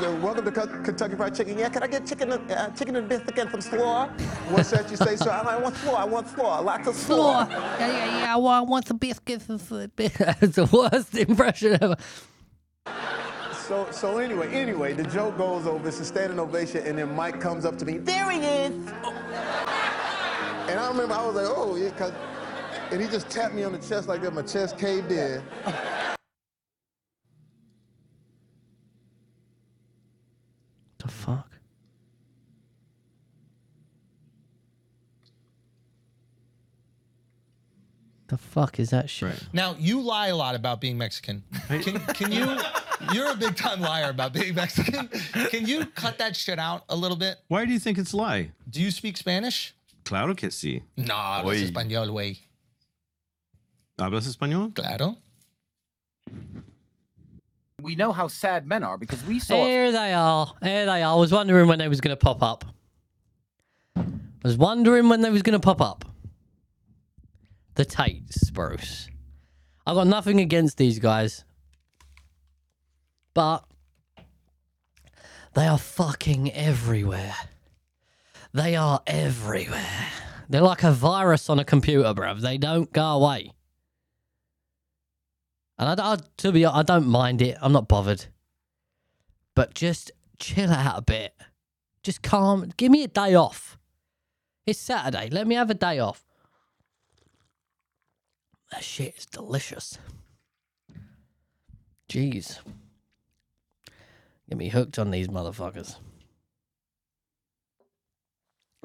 [0.00, 1.56] So, Welcome to K- Kentucky Fried Chicken.
[1.58, 4.08] Yeah, can I get chicken, uh, chicken and biscuit and some slaw?
[4.48, 5.30] What's that you say, sir?
[5.30, 5.94] I want slaw.
[5.94, 6.58] I want slaw.
[6.60, 7.46] Lots of slaw.
[7.48, 8.34] Yeah, yeah, yeah.
[8.34, 9.48] I want, I want some biscuits.
[9.48, 11.96] and some- It's the worst impression ever.
[13.68, 15.86] So, so anyway, anyway, the joke goes over.
[15.88, 17.98] It's a standing ovation, and then Mike comes up to me.
[17.98, 18.74] There he is.
[20.72, 22.14] And I remember I was like, oh, yeah, cause,
[22.90, 24.32] and he just tapped me on the chest like that.
[24.32, 25.42] My chest caved in.
[30.96, 31.50] The fuck?
[38.28, 39.44] The fuck is that shit?
[39.52, 41.42] Now you lie a lot about being Mexican.
[41.68, 42.58] Can, can you?
[43.12, 45.08] You're a big time liar about being Mexican.
[45.50, 47.36] Can you cut that shit out a little bit?
[47.48, 48.52] Why do you think it's lie?
[48.70, 49.74] Do you speak Spanish?
[50.04, 50.82] Claro que sí.
[50.96, 51.62] No, hablas Oy.
[51.64, 52.40] español, güey.
[53.98, 54.74] ¿Hablas español?
[54.74, 55.16] Claro.
[57.80, 59.64] We know how sad men are because we saw.
[59.64, 60.52] Here they are.
[60.62, 61.12] Here they are.
[61.12, 62.64] I was wondering when they was going to pop up.
[63.96, 64.04] I
[64.44, 66.04] was wondering when they was going to pop up.
[67.74, 69.08] The Tates, Bruce.
[69.86, 71.44] I've got nothing against these guys.
[73.34, 73.64] But
[75.54, 77.34] they are fucking everywhere.
[78.54, 80.08] They are everywhere.
[80.48, 82.40] They're like a virus on a computer, bruv.
[82.40, 83.52] They don't go away.
[85.78, 87.56] And I, I, to be, honest, I don't mind it.
[87.62, 88.26] I'm not bothered.
[89.54, 91.34] But just chill out a bit.
[92.02, 92.70] Just calm.
[92.76, 93.78] Give me a day off.
[94.66, 95.30] It's Saturday.
[95.30, 96.24] Let me have a day off.
[98.70, 99.98] That shit is delicious.
[102.08, 102.58] Jeez.
[104.48, 105.96] Get me hooked on these motherfuckers.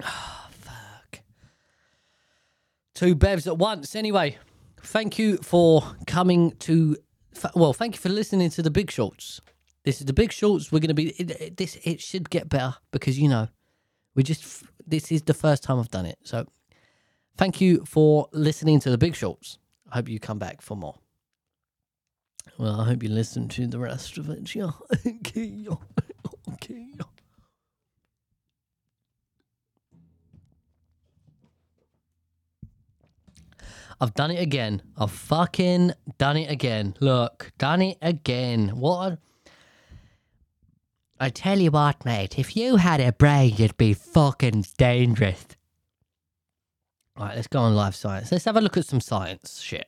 [0.04, 1.22] Ah, fuck.
[2.96, 3.96] Two bevs at once.
[3.96, 4.38] Anyway,
[4.82, 6.98] thank you for coming to.
[7.56, 9.42] Well, thank you for listening to the Big Shorts.
[9.84, 10.72] This is the Big Shorts.
[10.72, 11.78] We're gonna be it, it- this.
[11.84, 13.48] It should get better because you know,
[14.16, 14.64] we just.
[14.86, 16.18] This is the first time I've done it.
[16.24, 16.46] So,
[17.38, 19.58] thank you for listening to the Big Shorts.
[19.92, 20.96] I hope you come back for more.
[22.58, 24.56] Well, I hope you listen to the rest of it.
[24.56, 24.72] Yeah.
[25.06, 25.68] okay.
[26.54, 26.88] okay.
[34.00, 34.82] I've done it again.
[34.98, 36.96] I've fucking done it again.
[37.00, 38.70] Look, done it again.
[38.70, 39.14] What?
[39.14, 39.18] a-
[41.20, 42.38] I tell you what, mate.
[42.38, 45.46] If you had a brain, you'd be fucking dangerous.
[47.18, 48.32] All right, let's go on life science.
[48.32, 49.88] Let's have a look at some science shit.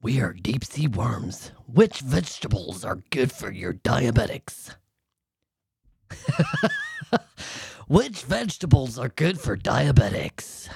[0.00, 1.52] We are deep sea worms.
[1.66, 4.74] Which vegetables are good for your diabetics?
[7.86, 10.68] Which vegetables are good for diabetics?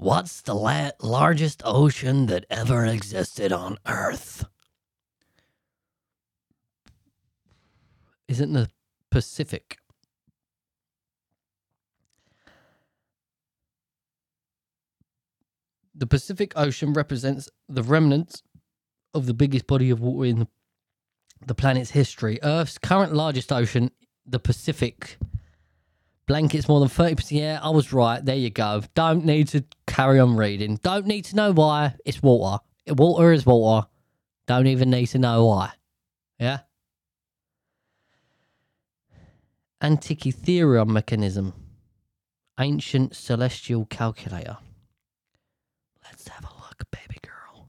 [0.00, 4.46] What's the la- largest ocean that ever existed on Earth?
[8.26, 8.70] Isn't the
[9.10, 9.76] Pacific?
[15.94, 18.42] The Pacific Ocean represents the remnants
[19.12, 20.48] of the biggest body of water in the,
[21.46, 22.38] the planet's history.
[22.42, 23.90] Earth's current largest ocean,
[24.24, 25.18] the Pacific,
[26.30, 27.32] blankets more than 30%.
[27.32, 28.24] Yeah, I was right.
[28.24, 28.84] There you go.
[28.94, 30.78] Don't need to carry on reading.
[30.80, 31.96] Don't need to know why.
[32.04, 32.62] It's water.
[32.86, 33.88] Water is water.
[34.46, 35.72] Don't even need to know why.
[36.38, 36.60] Yeah?
[39.82, 41.52] Antikythera mechanism.
[42.60, 44.58] Ancient celestial calculator.
[46.04, 47.66] Let's have a look, baby girl.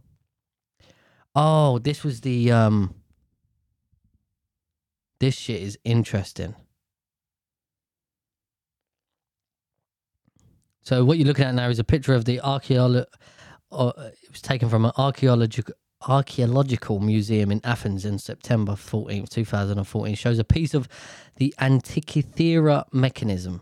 [1.33, 2.93] Oh, this was the um
[5.19, 6.53] This shit is interesting.
[10.83, 13.05] So what you're looking at now is a picture of the archaeolo-
[13.71, 15.75] uh, it was taken from an archaeological
[16.07, 20.87] archaeological museum in Athens in September 14th, 2014 shows a piece of
[21.35, 23.61] the Antikythera mechanism,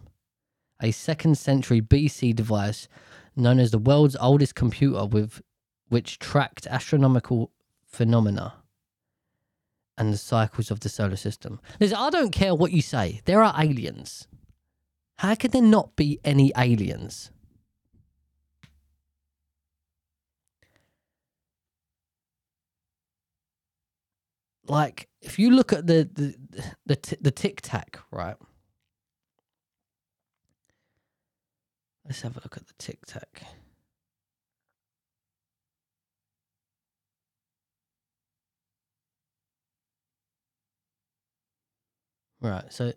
[0.82, 2.88] a 2nd century BC device
[3.36, 5.42] known as the world's oldest computer with
[5.90, 7.52] which tracked astronomical
[7.86, 8.54] phenomena
[9.98, 11.60] and the cycles of the solar system.
[11.80, 13.22] Listen, I don't care what you say.
[13.26, 14.29] There are aliens.
[15.20, 17.30] How could there not be any aliens?
[24.66, 26.36] Like, if you look at the the
[26.86, 28.38] the, the tic tac, right?
[32.06, 33.44] Let's have a look at the tic tac.
[42.42, 42.94] Right, so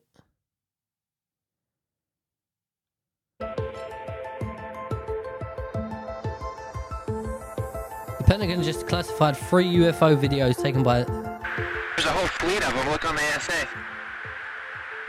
[8.33, 12.89] Pentagon just classified three UFO videos taken by There's a whole fleet of them.
[12.89, 13.69] Look on the ASA.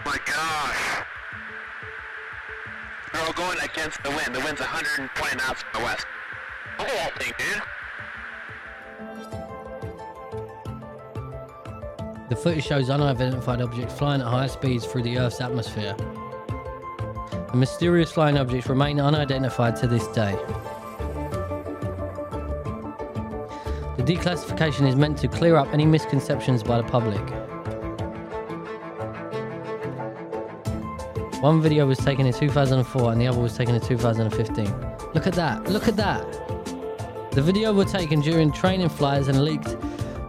[0.06, 1.06] My gosh.
[3.14, 4.36] They're all going against the wind.
[4.36, 6.06] The wind's 120 knots from the west.
[6.78, 7.62] Look at that thing, dude.
[12.30, 15.96] The footage shows unidentified objects flying at high speeds through the Earth's atmosphere.
[17.52, 20.38] The mysterious flying objects remain unidentified to this day.
[23.96, 27.22] The declassification is meant to clear up any misconceptions by the public.
[31.44, 34.66] One video was taken in 2004 and the other was taken in 2015.
[35.14, 36.24] Look at that, look at that.
[37.34, 39.76] The video were taken during training flights and leaked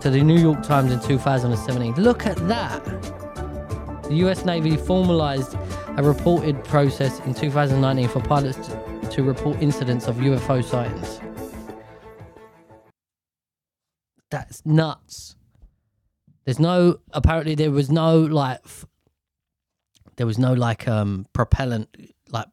[0.02, 1.94] to the New York Times in 2017.
[1.94, 2.84] Look at that.
[4.04, 5.56] The US Navy formalized
[5.96, 8.68] a reported process in 2019 for pilots
[9.10, 11.20] to report incidents of UFO sightings.
[14.30, 15.36] That's nuts.
[16.44, 18.86] There's no apparently there was no like f-
[20.16, 21.88] there was no like um propellant
[22.30, 22.46] like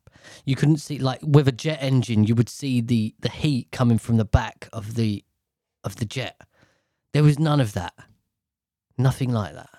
[0.45, 3.97] you couldn't see like with a jet engine you would see the the heat coming
[3.97, 5.23] from the back of the
[5.83, 6.39] of the jet.
[7.13, 7.93] There was none of that.
[8.97, 9.69] Nothing like that.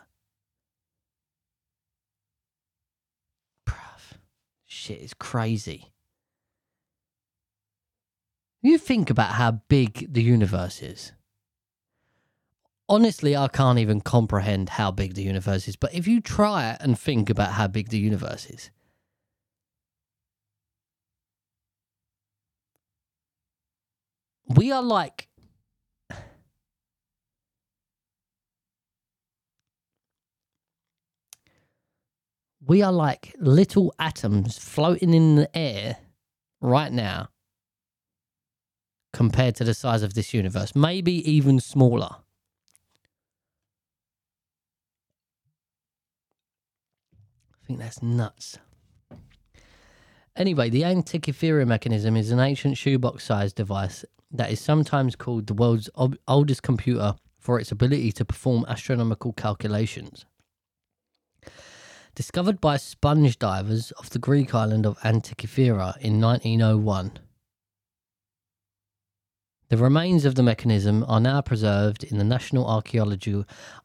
[3.69, 4.19] Bruv.
[4.67, 5.93] Shit is crazy.
[8.63, 11.13] You think about how big the universe is.
[12.93, 16.99] Honestly, I can't even comprehend how big the universe is, but if you try and
[16.99, 18.71] think about how big the universe is,
[24.47, 25.27] we are like
[32.61, 35.97] we are like little atoms floating in the air
[36.61, 37.31] right now
[39.15, 42.22] compared to the size of this universe, maybe even smaller.
[47.63, 48.59] I think that's nuts.
[50.35, 55.55] Anyway, the Antikythera mechanism is an ancient shoebox sized device that is sometimes called the
[55.55, 60.25] world's ob- oldest computer for its ability to perform astronomical calculations.
[62.15, 67.19] Discovered by sponge divers off the Greek island of Antikythera in 1901.
[69.73, 72.67] The remains of the mechanism are now preserved in the National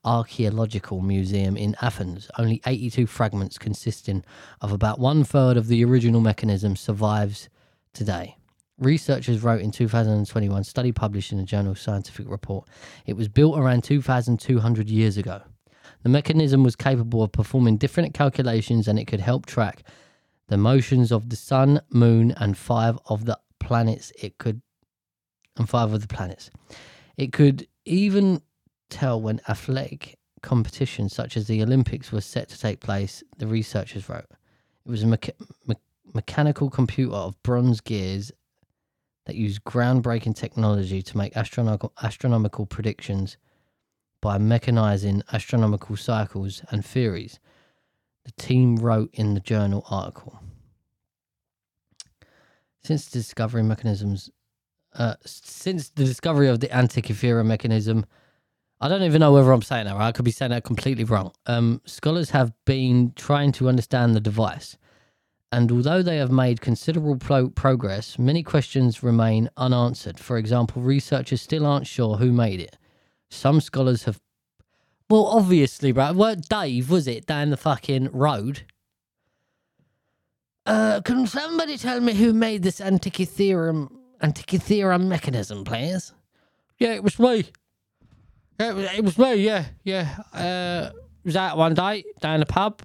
[0.03, 2.29] Archaeological, Museum in Athens.
[2.37, 4.25] Only 82 fragments consisting
[4.59, 7.47] of about one third of the original mechanism survives
[7.93, 8.35] today.
[8.77, 12.67] Researchers wrote in 2021 study published in the journal Scientific Report.
[13.05, 15.41] It was built around 2,200 years ago.
[16.03, 19.83] The mechanism was capable of performing different calculations and it could help track
[20.49, 24.61] the motions of the sun, moon, and five of the planets it could
[25.57, 26.49] and five of the planets.
[27.17, 28.41] It could even
[28.89, 34.07] tell when athletic competitions such as the Olympics were set to take place, the researchers
[34.07, 34.27] wrote.
[34.85, 35.33] It was a mecha-
[35.65, 35.75] me-
[36.13, 38.31] mechanical computer of bronze gears
[39.25, 43.37] that used groundbreaking technology to make astronomical, astronomical predictions
[44.21, 47.39] by mechanizing astronomical cycles and theories,
[48.25, 50.39] the team wrote in the journal article.
[52.83, 54.29] Since discovering mechanisms,
[54.97, 58.05] uh, since the discovery of the Antikythera mechanism,
[58.81, 60.07] I don't even know whether I'm saying that right.
[60.07, 61.31] I could be saying that completely wrong.
[61.45, 64.77] Um, scholars have been trying to understand the device,
[65.51, 70.19] and although they have made considerable pro- progress, many questions remain unanswered.
[70.19, 72.77] For example, researchers still aren't sure who made it.
[73.29, 74.19] Some scholars have
[75.09, 76.13] Well, obviously, bro.
[76.13, 78.63] Weren't Dave, was it, down the fucking road?
[80.65, 83.89] Uh, can somebody tell me who made this Antikythera,
[84.21, 86.13] Antikythera mechanism, please?
[86.79, 87.45] Yeah, it was me.
[88.59, 90.17] Yeah, it was, it was me, yeah, yeah.
[90.33, 90.91] Uh,
[91.23, 92.81] was out one day down the pub,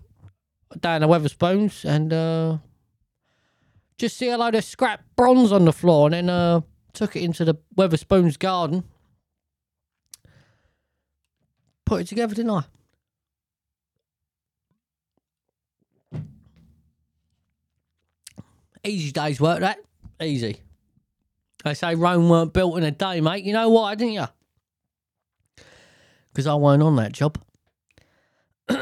[0.81, 2.59] down the Wetherspoons, and uh,
[3.99, 6.61] just see a load of scrap bronze on the floor, and then uh,
[6.93, 8.85] took it into the Wetherspoons garden.
[11.87, 12.65] Put it together, didn't I?
[18.85, 19.79] Easy day's work, that.
[20.21, 20.61] Easy.
[21.65, 23.45] They say Rome weren't built in a day, mate.
[23.45, 24.27] You know why, didn't you?
[26.33, 27.39] Because I weren't on that job.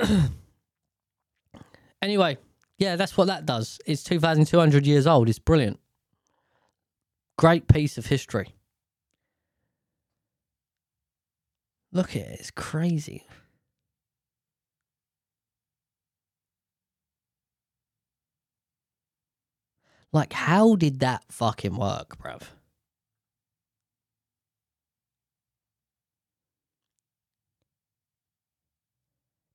[2.03, 2.39] anyway,
[2.79, 3.79] yeah, that's what that does.
[3.87, 5.29] It's 2,200 years old.
[5.29, 5.79] It's brilliant.
[7.37, 8.55] Great piece of history.
[11.93, 12.41] Look at it.
[12.41, 13.27] It's crazy.
[20.13, 22.43] Like, how did that fucking work, bruv?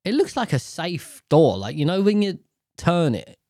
[0.06, 1.58] It looks like a safe door.
[1.58, 2.38] Like, you know, when you
[2.76, 3.40] turn it.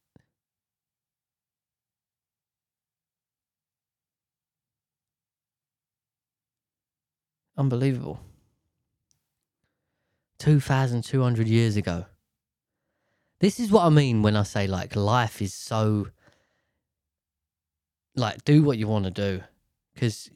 [7.58, 8.20] Unbelievable.
[10.38, 12.06] 2,200 years ago.
[13.40, 16.06] This is what I mean when I say, like, life is so.
[18.14, 19.42] Like, do what you want to do.
[19.92, 20.30] Because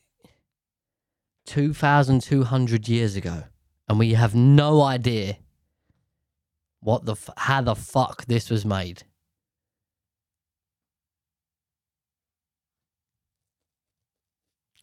[1.47, 3.45] 2,200 years ago,
[3.89, 5.39] and we have no idea
[6.81, 9.05] what the f- how the fuck this was made.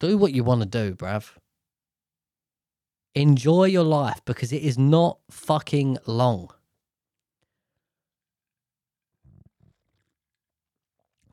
[0.00, 1.30] Do what you want to do, bruv.
[3.14, 6.50] Enjoy your life because it is not fucking long.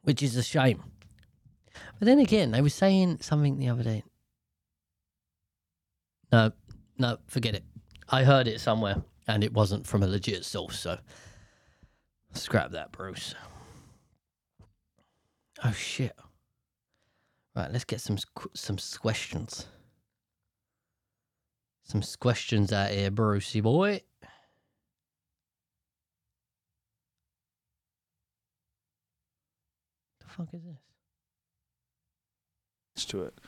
[0.01, 0.84] Which is a shame.
[1.99, 4.03] But then again, they were saying something the other day.
[6.32, 6.51] No,
[6.97, 7.63] no, forget it.
[8.09, 10.97] I heard it somewhere and it wasn't from a legit source, so
[12.34, 13.36] scrap that, Bruce.
[15.63, 16.15] Oh shit.
[17.55, 18.17] Right, let's get some
[18.53, 19.67] some questions.
[21.84, 24.01] Some questions out here, Brucey boy.
[30.19, 30.76] The fuck is this?
[33.07, 33.39] to it.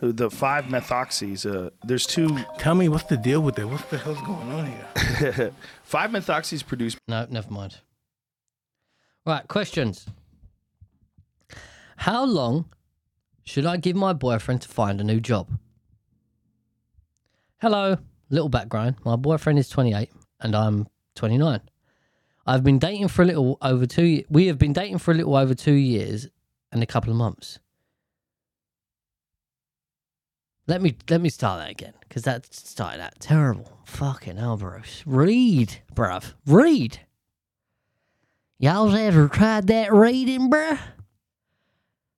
[0.00, 1.46] The- The five methoxys.
[1.46, 2.38] Uh, there's two.
[2.58, 3.64] Tell me what's the deal with it?
[3.64, 5.52] What the hell's going on here?
[5.82, 6.96] five methoxys produce.
[7.08, 7.78] No, never mind.
[9.24, 10.06] Right, questions.
[11.96, 12.66] How long
[13.44, 15.50] should I give my boyfriend to find a new job?
[17.60, 17.96] Hello,
[18.30, 18.96] little background.
[19.04, 21.60] My boyfriend is 28 and I'm 29.
[22.46, 24.22] I've been dating for a little over two.
[24.28, 26.28] We have been dating for a little over two years
[26.70, 27.58] and a couple of months.
[30.68, 33.78] Let me let me start that again because that started out terrible.
[33.84, 34.56] Fucking hell.
[35.06, 36.32] Read, bruv.
[36.44, 37.00] Read.
[38.58, 40.78] Y'all's ever tried that reading, bruh?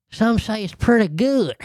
[0.09, 1.55] Some say it's pretty good.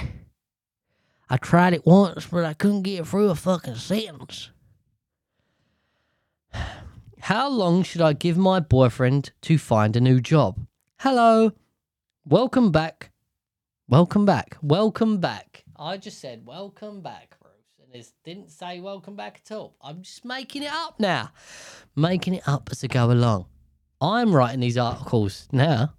[1.31, 4.51] I tried it once, but I couldn't get through a fucking sentence.
[7.21, 10.67] How long should I give my boyfriend to find a new job?
[10.99, 11.53] Hello.
[12.27, 13.11] Welcome back.
[13.89, 14.59] Welcome back.
[14.61, 15.64] Welcome back.
[15.77, 17.53] I just said welcome back, Bruce.
[17.83, 19.77] And it didn't say welcome back at all.
[19.83, 21.31] I'm just making it up now.
[21.97, 23.47] Making it up as I go along.
[24.01, 25.95] I'm writing these articles now.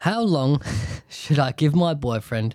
[0.00, 0.60] How long
[1.08, 2.54] should I give my boyfriend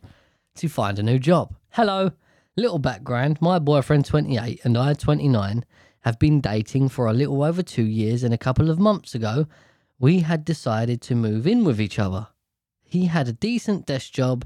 [0.55, 1.55] to find a new job?
[1.71, 2.11] Hello,
[2.55, 3.41] little background.
[3.41, 5.65] My boyfriend, 28, and I, 29,
[6.03, 9.47] have been dating for a little over two years, and a couple of months ago,
[9.99, 12.27] we had decided to move in with each other.
[12.83, 14.45] He had a decent desk job,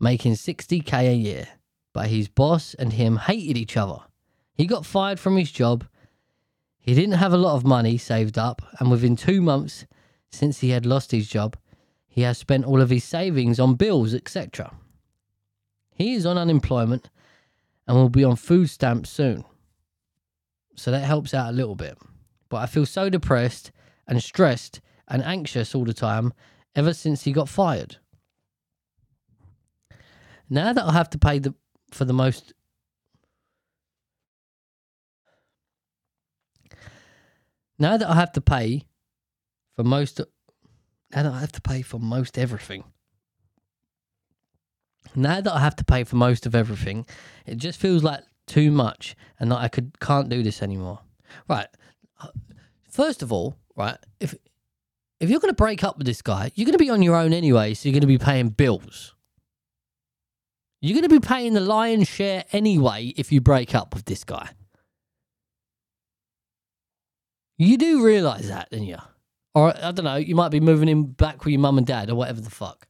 [0.00, 1.48] making 60k a year,
[1.92, 4.00] but his boss and him hated each other.
[4.54, 5.86] He got fired from his job.
[6.78, 9.86] He didn't have a lot of money saved up, and within two months
[10.30, 11.56] since he had lost his job,
[12.08, 14.72] he has spent all of his savings on bills, etc.
[15.94, 17.10] He is on unemployment
[17.86, 19.44] and will be on food stamps soon.
[20.76, 21.98] So that helps out a little bit.
[22.48, 23.72] But I feel so depressed
[24.06, 26.32] and stressed and anxious all the time
[26.74, 27.96] ever since he got fired.
[30.48, 31.54] Now that I have to pay the
[31.90, 32.52] for the most
[37.78, 38.86] Now that I have to pay
[39.74, 40.20] for most
[41.14, 42.84] Now that I have to pay for most everything.
[45.14, 47.06] Now that I have to pay for most of everything,
[47.46, 51.00] it just feels like too much and that I could can't do this anymore.
[51.48, 51.68] Right.
[52.90, 54.34] First of all, right, if
[55.20, 57.16] if you're going to break up with this guy, you're going to be on your
[57.16, 59.14] own anyway, so you're going to be paying bills.
[60.80, 64.24] You're going to be paying the lion's share anyway if you break up with this
[64.24, 64.50] guy.
[67.58, 68.98] You do realize that, don't you?
[69.54, 72.10] Or I don't know, you might be moving in back with your mum and dad
[72.10, 72.86] or whatever the fuck.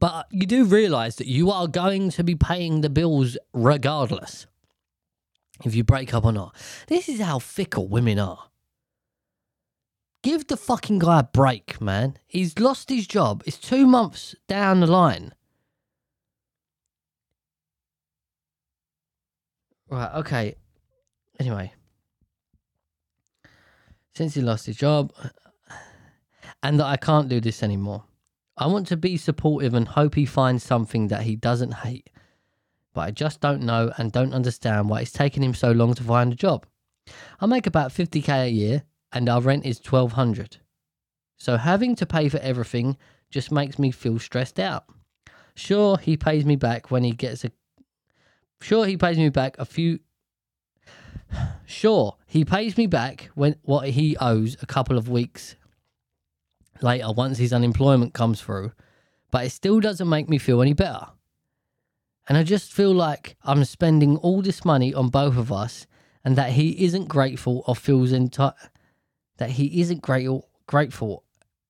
[0.00, 4.46] But you do realize that you are going to be paying the bills regardless
[5.64, 6.54] if you break up or not.
[6.88, 8.50] This is how fickle women are.
[10.22, 12.16] Give the fucking guy a break, man.
[12.26, 13.42] He's lost his job.
[13.46, 15.34] It's two months down the line.
[19.88, 20.56] Right, okay.
[21.38, 21.72] Anyway.
[24.14, 25.12] Since he lost his job
[26.62, 28.04] and that I can't do this anymore.
[28.56, 32.10] I want to be supportive and hope he finds something that he doesn't hate.
[32.92, 36.04] But I just don't know and don't understand why it's taken him so long to
[36.04, 36.66] find a job.
[37.40, 40.58] I make about 50k a year and our rent is 1200.
[41.36, 42.96] So having to pay for everything
[43.30, 44.84] just makes me feel stressed out.
[45.56, 47.50] Sure, he pays me back when he gets a
[48.60, 49.98] Sure, he pays me back a few
[51.66, 55.56] Sure, he pays me back when what he owes a couple of weeks
[56.82, 58.72] later once his unemployment comes through,
[59.30, 61.06] but it still doesn't make me feel any better.
[62.28, 65.86] And I just feel like I'm spending all this money on both of us
[66.24, 68.54] and that he isn't grateful or feels entitled
[69.36, 71.24] that he isn't grateful grateful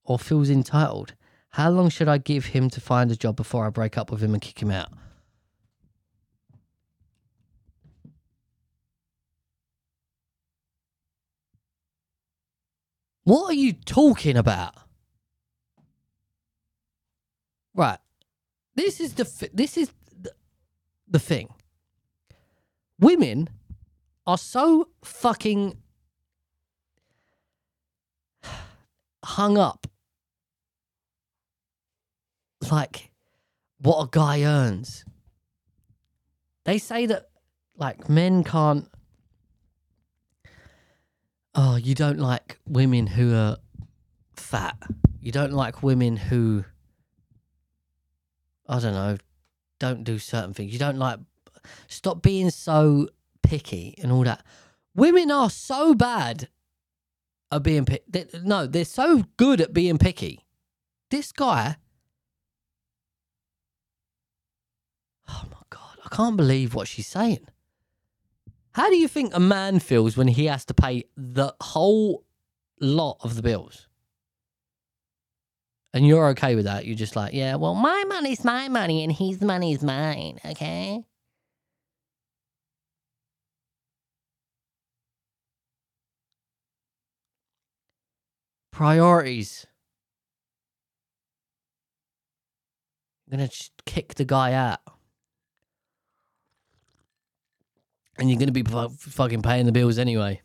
[0.05, 1.15] or feels entitled.
[1.51, 4.23] How long should I give him to find a job before I break up with
[4.23, 4.91] him and kick him out?
[13.25, 14.75] What are you talking about?
[17.75, 17.99] Right.
[18.75, 20.33] This is the this is the,
[21.09, 21.53] the thing.
[22.99, 23.49] Women
[24.27, 25.77] are so fucking
[29.25, 29.87] hung up
[32.71, 33.11] like
[33.79, 35.05] what a guy earns.
[36.65, 37.29] They say that
[37.77, 38.89] like men can't
[41.57, 43.59] Oh, you don't like women who are
[44.35, 44.77] fat.
[45.21, 46.65] You don't like women who
[48.67, 49.19] I don't know,
[49.79, 50.73] don't do certain things.
[50.73, 51.19] You don't like
[51.89, 53.09] stop being so
[53.43, 54.45] picky and all that.
[54.95, 56.49] Women are so bad
[57.51, 58.05] at being picky.
[58.43, 60.45] No, they're so good at being picky.
[61.11, 61.77] This guy
[65.29, 67.47] Oh my god, I can't believe what she's saying.
[68.73, 72.25] How do you think a man feels when he has to pay the whole
[72.81, 73.89] lot of the bills?
[75.95, 76.85] And you're okay with that?
[76.85, 81.05] You're just like, yeah, well, my money's my money and his money's mine, okay?
[88.73, 89.67] Priorities.
[93.27, 94.81] I'm gonna ch- kick the guy out.
[98.19, 100.41] and you're going to be fu- fucking paying the bills anyway.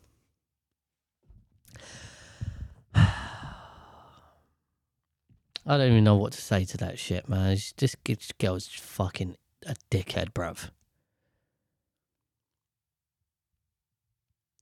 [5.70, 7.56] I don't even know what to say to that shit, man.
[7.76, 7.94] This
[8.40, 10.70] girl's fucking a dickhead, bruv.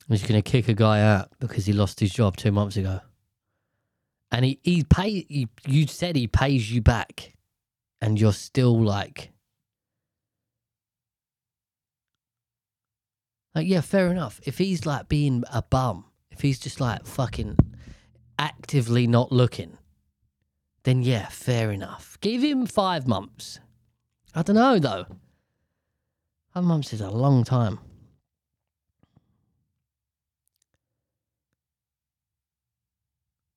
[0.07, 3.01] He's going to kick a guy out because he lost his job two months ago,
[4.31, 7.33] and he he pay he, you said he pays you back,
[8.03, 9.33] and you're still like
[13.55, 14.41] Like, yeah, fair enough.
[14.45, 17.57] If he's like being a bum, if he's just like fucking
[18.39, 19.79] actively not looking,
[20.89, 22.17] then yeah, fair enough.
[22.23, 23.61] Give him five months.
[24.35, 25.05] I don't know though.
[26.55, 27.79] Five months is a long time.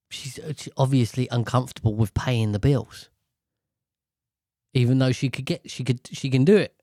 [0.09, 3.09] She's uh, obviously uncomfortable with paying the bills,
[4.73, 6.75] even though she could get she could she can do it.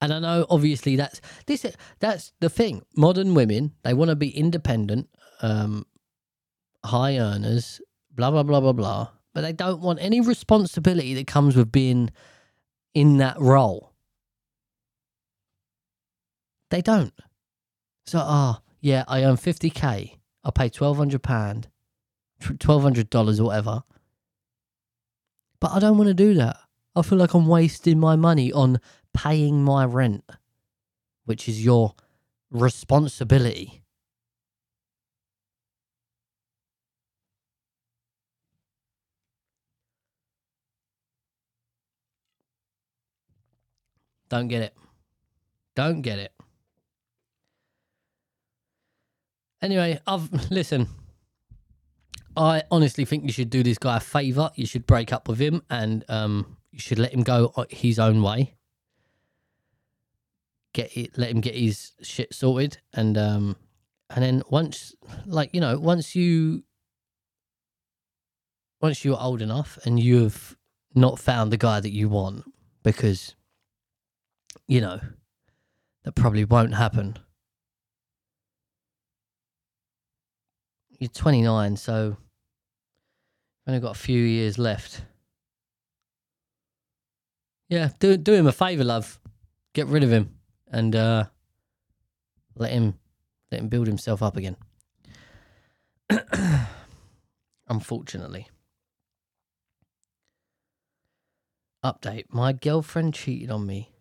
[0.00, 1.66] And I know, obviously, that's this.
[1.98, 2.84] That's the thing.
[2.96, 5.10] Modern women they want to be independent,
[5.42, 5.84] um,
[6.84, 7.82] high earners,
[8.18, 9.08] blah blah blah blah blah.
[9.32, 12.10] But they don't want any responsibility that comes with being
[12.92, 13.92] in that role.
[16.70, 17.14] They don't.
[18.06, 20.18] So, ah, oh, yeah, I earn fifty k.
[20.44, 21.68] I pay twelve hundred pound,
[22.58, 23.84] twelve hundred dollars or whatever.
[25.60, 26.56] But I don't want to do that.
[26.96, 28.80] I feel like I'm wasting my money on
[29.14, 30.24] paying my rent,
[31.24, 31.94] which is your
[32.50, 33.82] responsibility.
[44.28, 44.74] Don't get it.
[45.74, 46.32] Don't get it.
[49.60, 50.88] Anyway, I've listen.
[52.36, 54.50] I honestly think you should do this guy a favor.
[54.54, 58.22] You should break up with him and um, you should let him go his own
[58.22, 58.54] way.
[60.72, 63.56] Get it, let him get his shit sorted, and um,
[64.10, 64.94] and then once,
[65.26, 66.62] like you know, once you
[68.80, 70.56] once you're old enough and you've
[70.94, 72.44] not found the guy that you want,
[72.84, 73.34] because
[74.68, 75.00] you know
[76.04, 77.18] that probably won't happen.
[80.98, 82.16] You're 29, so you've
[83.66, 85.02] only got a few years left.
[87.68, 89.20] Yeah, do do him a favour, love.
[89.74, 90.38] Get rid of him
[90.70, 91.24] and uh,
[92.56, 92.98] let him
[93.52, 94.56] let him build himself up again.
[97.68, 98.48] Unfortunately.
[101.84, 103.92] Update: My girlfriend cheated on me.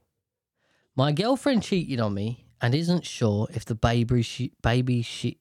[0.98, 5.38] My girlfriend cheated on me and isn't sure if the baby she baby she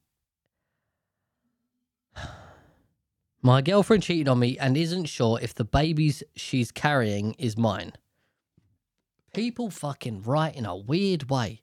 [3.42, 7.94] My girlfriend cheated on me and isn't sure if the babies she's carrying is mine.
[9.32, 11.62] People fucking write in a weird way.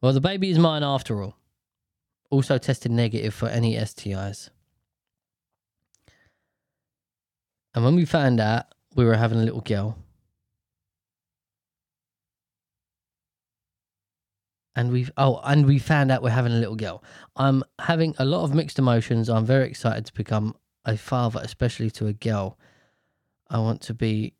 [0.00, 1.36] Well, the baby is mine after all.
[2.30, 4.50] Also tested negative for any STIs.
[7.74, 9.98] And when we found out we were having a little girl,
[14.76, 17.02] and we've oh, and we found out we're having a little girl.
[17.36, 19.28] I'm having a lot of mixed emotions.
[19.28, 22.58] I'm very excited to become a father, especially to a girl.
[23.48, 24.34] I want to be,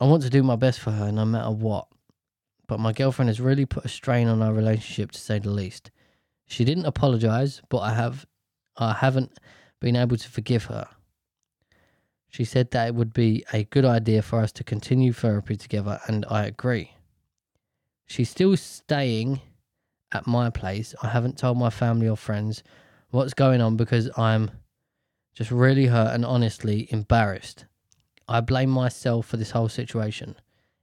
[0.00, 1.88] I want to do my best for her, no matter what.
[2.66, 5.90] But my girlfriend has really put a strain on our relationship, to say the least.
[6.46, 8.26] She didn't apologize, but I have,
[8.76, 9.38] I haven't
[9.80, 10.88] been able to forgive her.
[12.30, 16.00] She said that it would be a good idea for us to continue therapy together,
[16.06, 16.92] and I agree.
[18.06, 19.40] She's still staying
[20.12, 20.94] at my place.
[21.02, 22.62] I haven't told my family or friends
[23.10, 24.50] what's going on because I'm
[25.34, 27.64] just really hurt and honestly embarrassed.
[28.28, 30.36] I blame myself for this whole situation.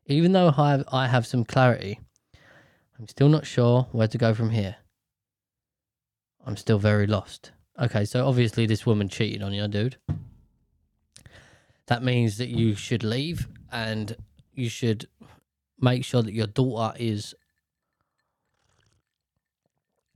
[0.05, 1.99] Even though I have, I have some clarity,
[2.99, 4.75] I'm still not sure where to go from here.
[6.45, 7.51] I'm still very lost.
[7.79, 9.97] Okay, so obviously this woman cheated on you, dude.
[11.87, 14.15] That means that you should leave and
[14.53, 15.07] you should
[15.79, 17.33] make sure that your daughter is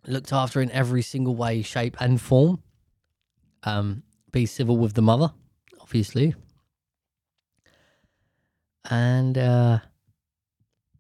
[0.08, 2.62] looked after in every single way, shape, and form.
[3.64, 5.32] Um, be civil with the mother,
[5.80, 6.34] obviously.
[8.90, 9.80] And uh,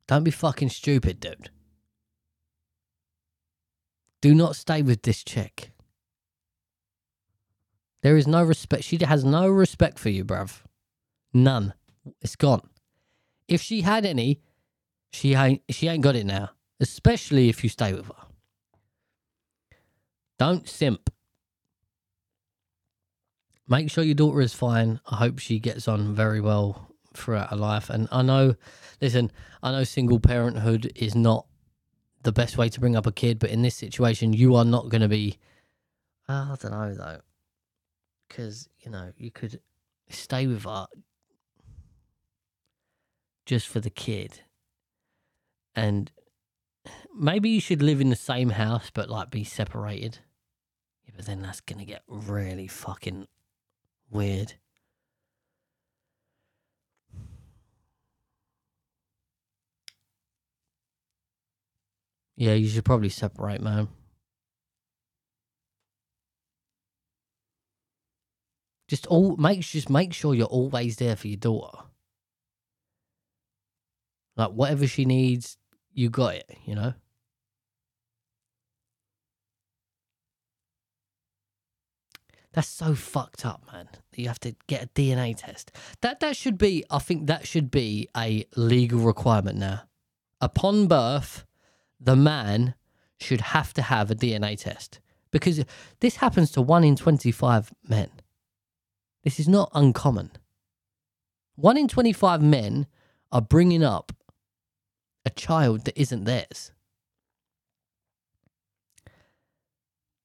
[0.07, 1.49] don't be fucking stupid, dude.
[4.21, 5.71] Do not stay with this chick.
[8.01, 8.83] There is no respect.
[8.83, 10.61] She has no respect for you, bruv.
[11.33, 11.73] None.
[12.21, 12.67] It's gone.
[13.47, 14.41] If she had any,
[15.11, 16.51] she ain't she ain't got it now.
[16.79, 18.25] Especially if you stay with her.
[20.39, 21.11] Don't simp.
[23.67, 24.99] Make sure your daughter is fine.
[25.05, 27.89] I hope she gets on very well throughout her life.
[27.89, 28.55] And I know,
[28.99, 29.31] listen,
[29.61, 31.45] I know single parenthood is not
[32.23, 34.89] the best way to bring up a kid, but in this situation, you are not
[34.89, 35.37] going to be.
[36.27, 37.19] I don't know though,
[38.31, 39.59] because you know you could
[40.09, 40.87] stay with her
[43.45, 44.41] just for the kid,
[45.75, 46.11] and
[47.13, 50.19] maybe you should live in the same house but like be separated.
[51.05, 53.27] Yeah, but then that's gonna get really fucking
[54.09, 54.53] weird.
[62.37, 63.89] Yeah, you should probably separate, man.
[68.91, 71.77] Just all make just make sure you're always there for your daughter.
[74.35, 75.55] Like whatever she needs,
[75.93, 76.93] you got it, you know?
[82.51, 83.87] That's so fucked up, man.
[84.13, 85.71] You have to get a DNA test.
[86.01, 89.83] That that should be I think that should be a legal requirement now.
[90.41, 91.45] Upon birth,
[91.97, 92.75] the man
[93.21, 94.99] should have to have a DNA test
[95.31, 95.63] because
[96.01, 98.09] this happens to 1 in 25 men.
[99.23, 100.31] This is not uncommon.
[101.55, 102.87] One in 25 men
[103.31, 104.11] are bringing up
[105.25, 106.71] a child that isn't theirs.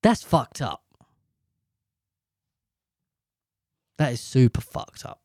[0.02, 0.82] That's fucked up.
[3.98, 5.20] That is super fucked up.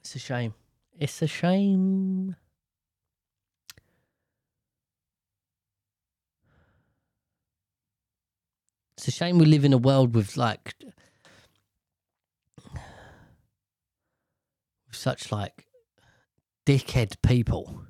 [0.00, 0.54] It's a shame.
[0.98, 2.36] It's a shame.
[9.00, 10.74] It's a shame we live in a world with like
[14.92, 15.66] such like
[16.66, 17.80] dickhead people.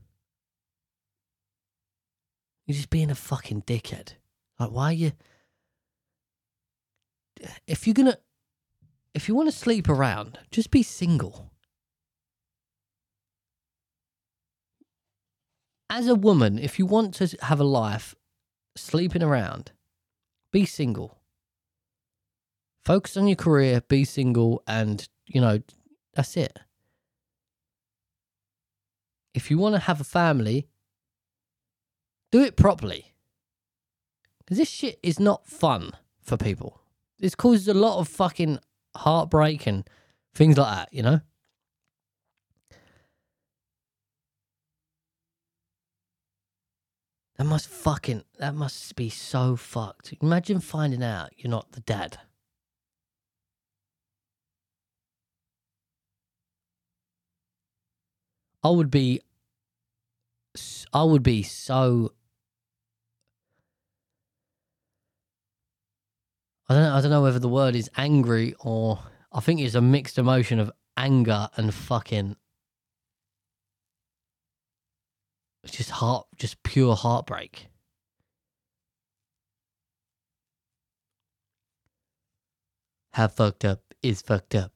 [2.64, 4.12] You're just being a fucking dickhead.
[4.61, 5.12] Like, why are you?
[7.66, 8.18] If you're gonna,
[9.12, 11.50] if you want to sleep around, just be single.
[15.90, 18.14] As a woman, if you want to have a life
[18.76, 19.72] sleeping around,
[20.53, 21.18] be single.
[22.84, 25.61] Focus on your career, be single, and, you know,
[26.14, 26.59] that's it.
[29.34, 30.66] If you want to have a family,
[32.32, 33.12] do it properly.
[34.38, 36.80] Because this shit is not fun for people.
[37.18, 38.59] This causes a lot of fucking
[38.96, 39.88] heartbreak and
[40.34, 41.20] things like that, you know?
[47.41, 50.12] That must fucking, that must be so fucked.
[50.20, 52.18] Imagine finding out you're not the dad.
[58.62, 59.22] I would be,
[60.93, 62.12] I would be so.
[66.68, 68.99] I don't know, I don't know whether the word is angry or
[69.32, 72.36] I think it's a mixed emotion of anger and fucking
[75.62, 77.68] it's just heart just pure heartbreak.
[83.12, 84.72] How fucked up is fucked up.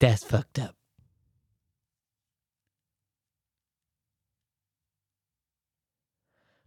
[0.00, 0.74] That's fucked up.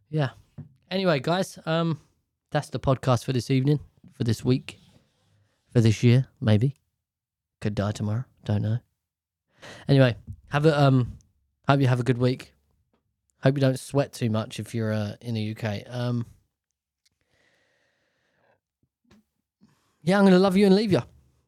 [0.09, 0.29] Yeah.
[0.89, 1.99] Anyway, guys, um,
[2.51, 3.79] that's the podcast for this evening,
[4.13, 4.77] for this week,
[5.71, 6.75] for this year, maybe.
[7.61, 8.25] Could die tomorrow.
[8.43, 8.79] Don't know.
[9.87, 10.15] Anyway,
[10.49, 11.17] have a um,
[11.67, 12.53] hope you have a good week.
[13.43, 15.81] Hope you don't sweat too much if you're uh, in the UK.
[15.89, 16.25] Um,
[20.03, 21.01] yeah, I'm gonna love you and leave you.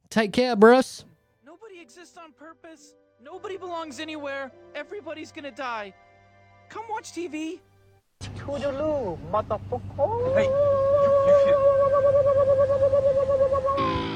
[0.09, 1.05] Take care, bros.
[1.45, 2.95] Nobody exists on purpose.
[3.21, 4.51] Nobody belongs anywhere.
[4.73, 5.93] Everybody's gonna die.
[6.69, 7.59] Come watch TV.
[8.21, 10.35] Toodaloo, motherfucker.
[10.35, 11.57] Hey, you,
[14.07, 14.12] you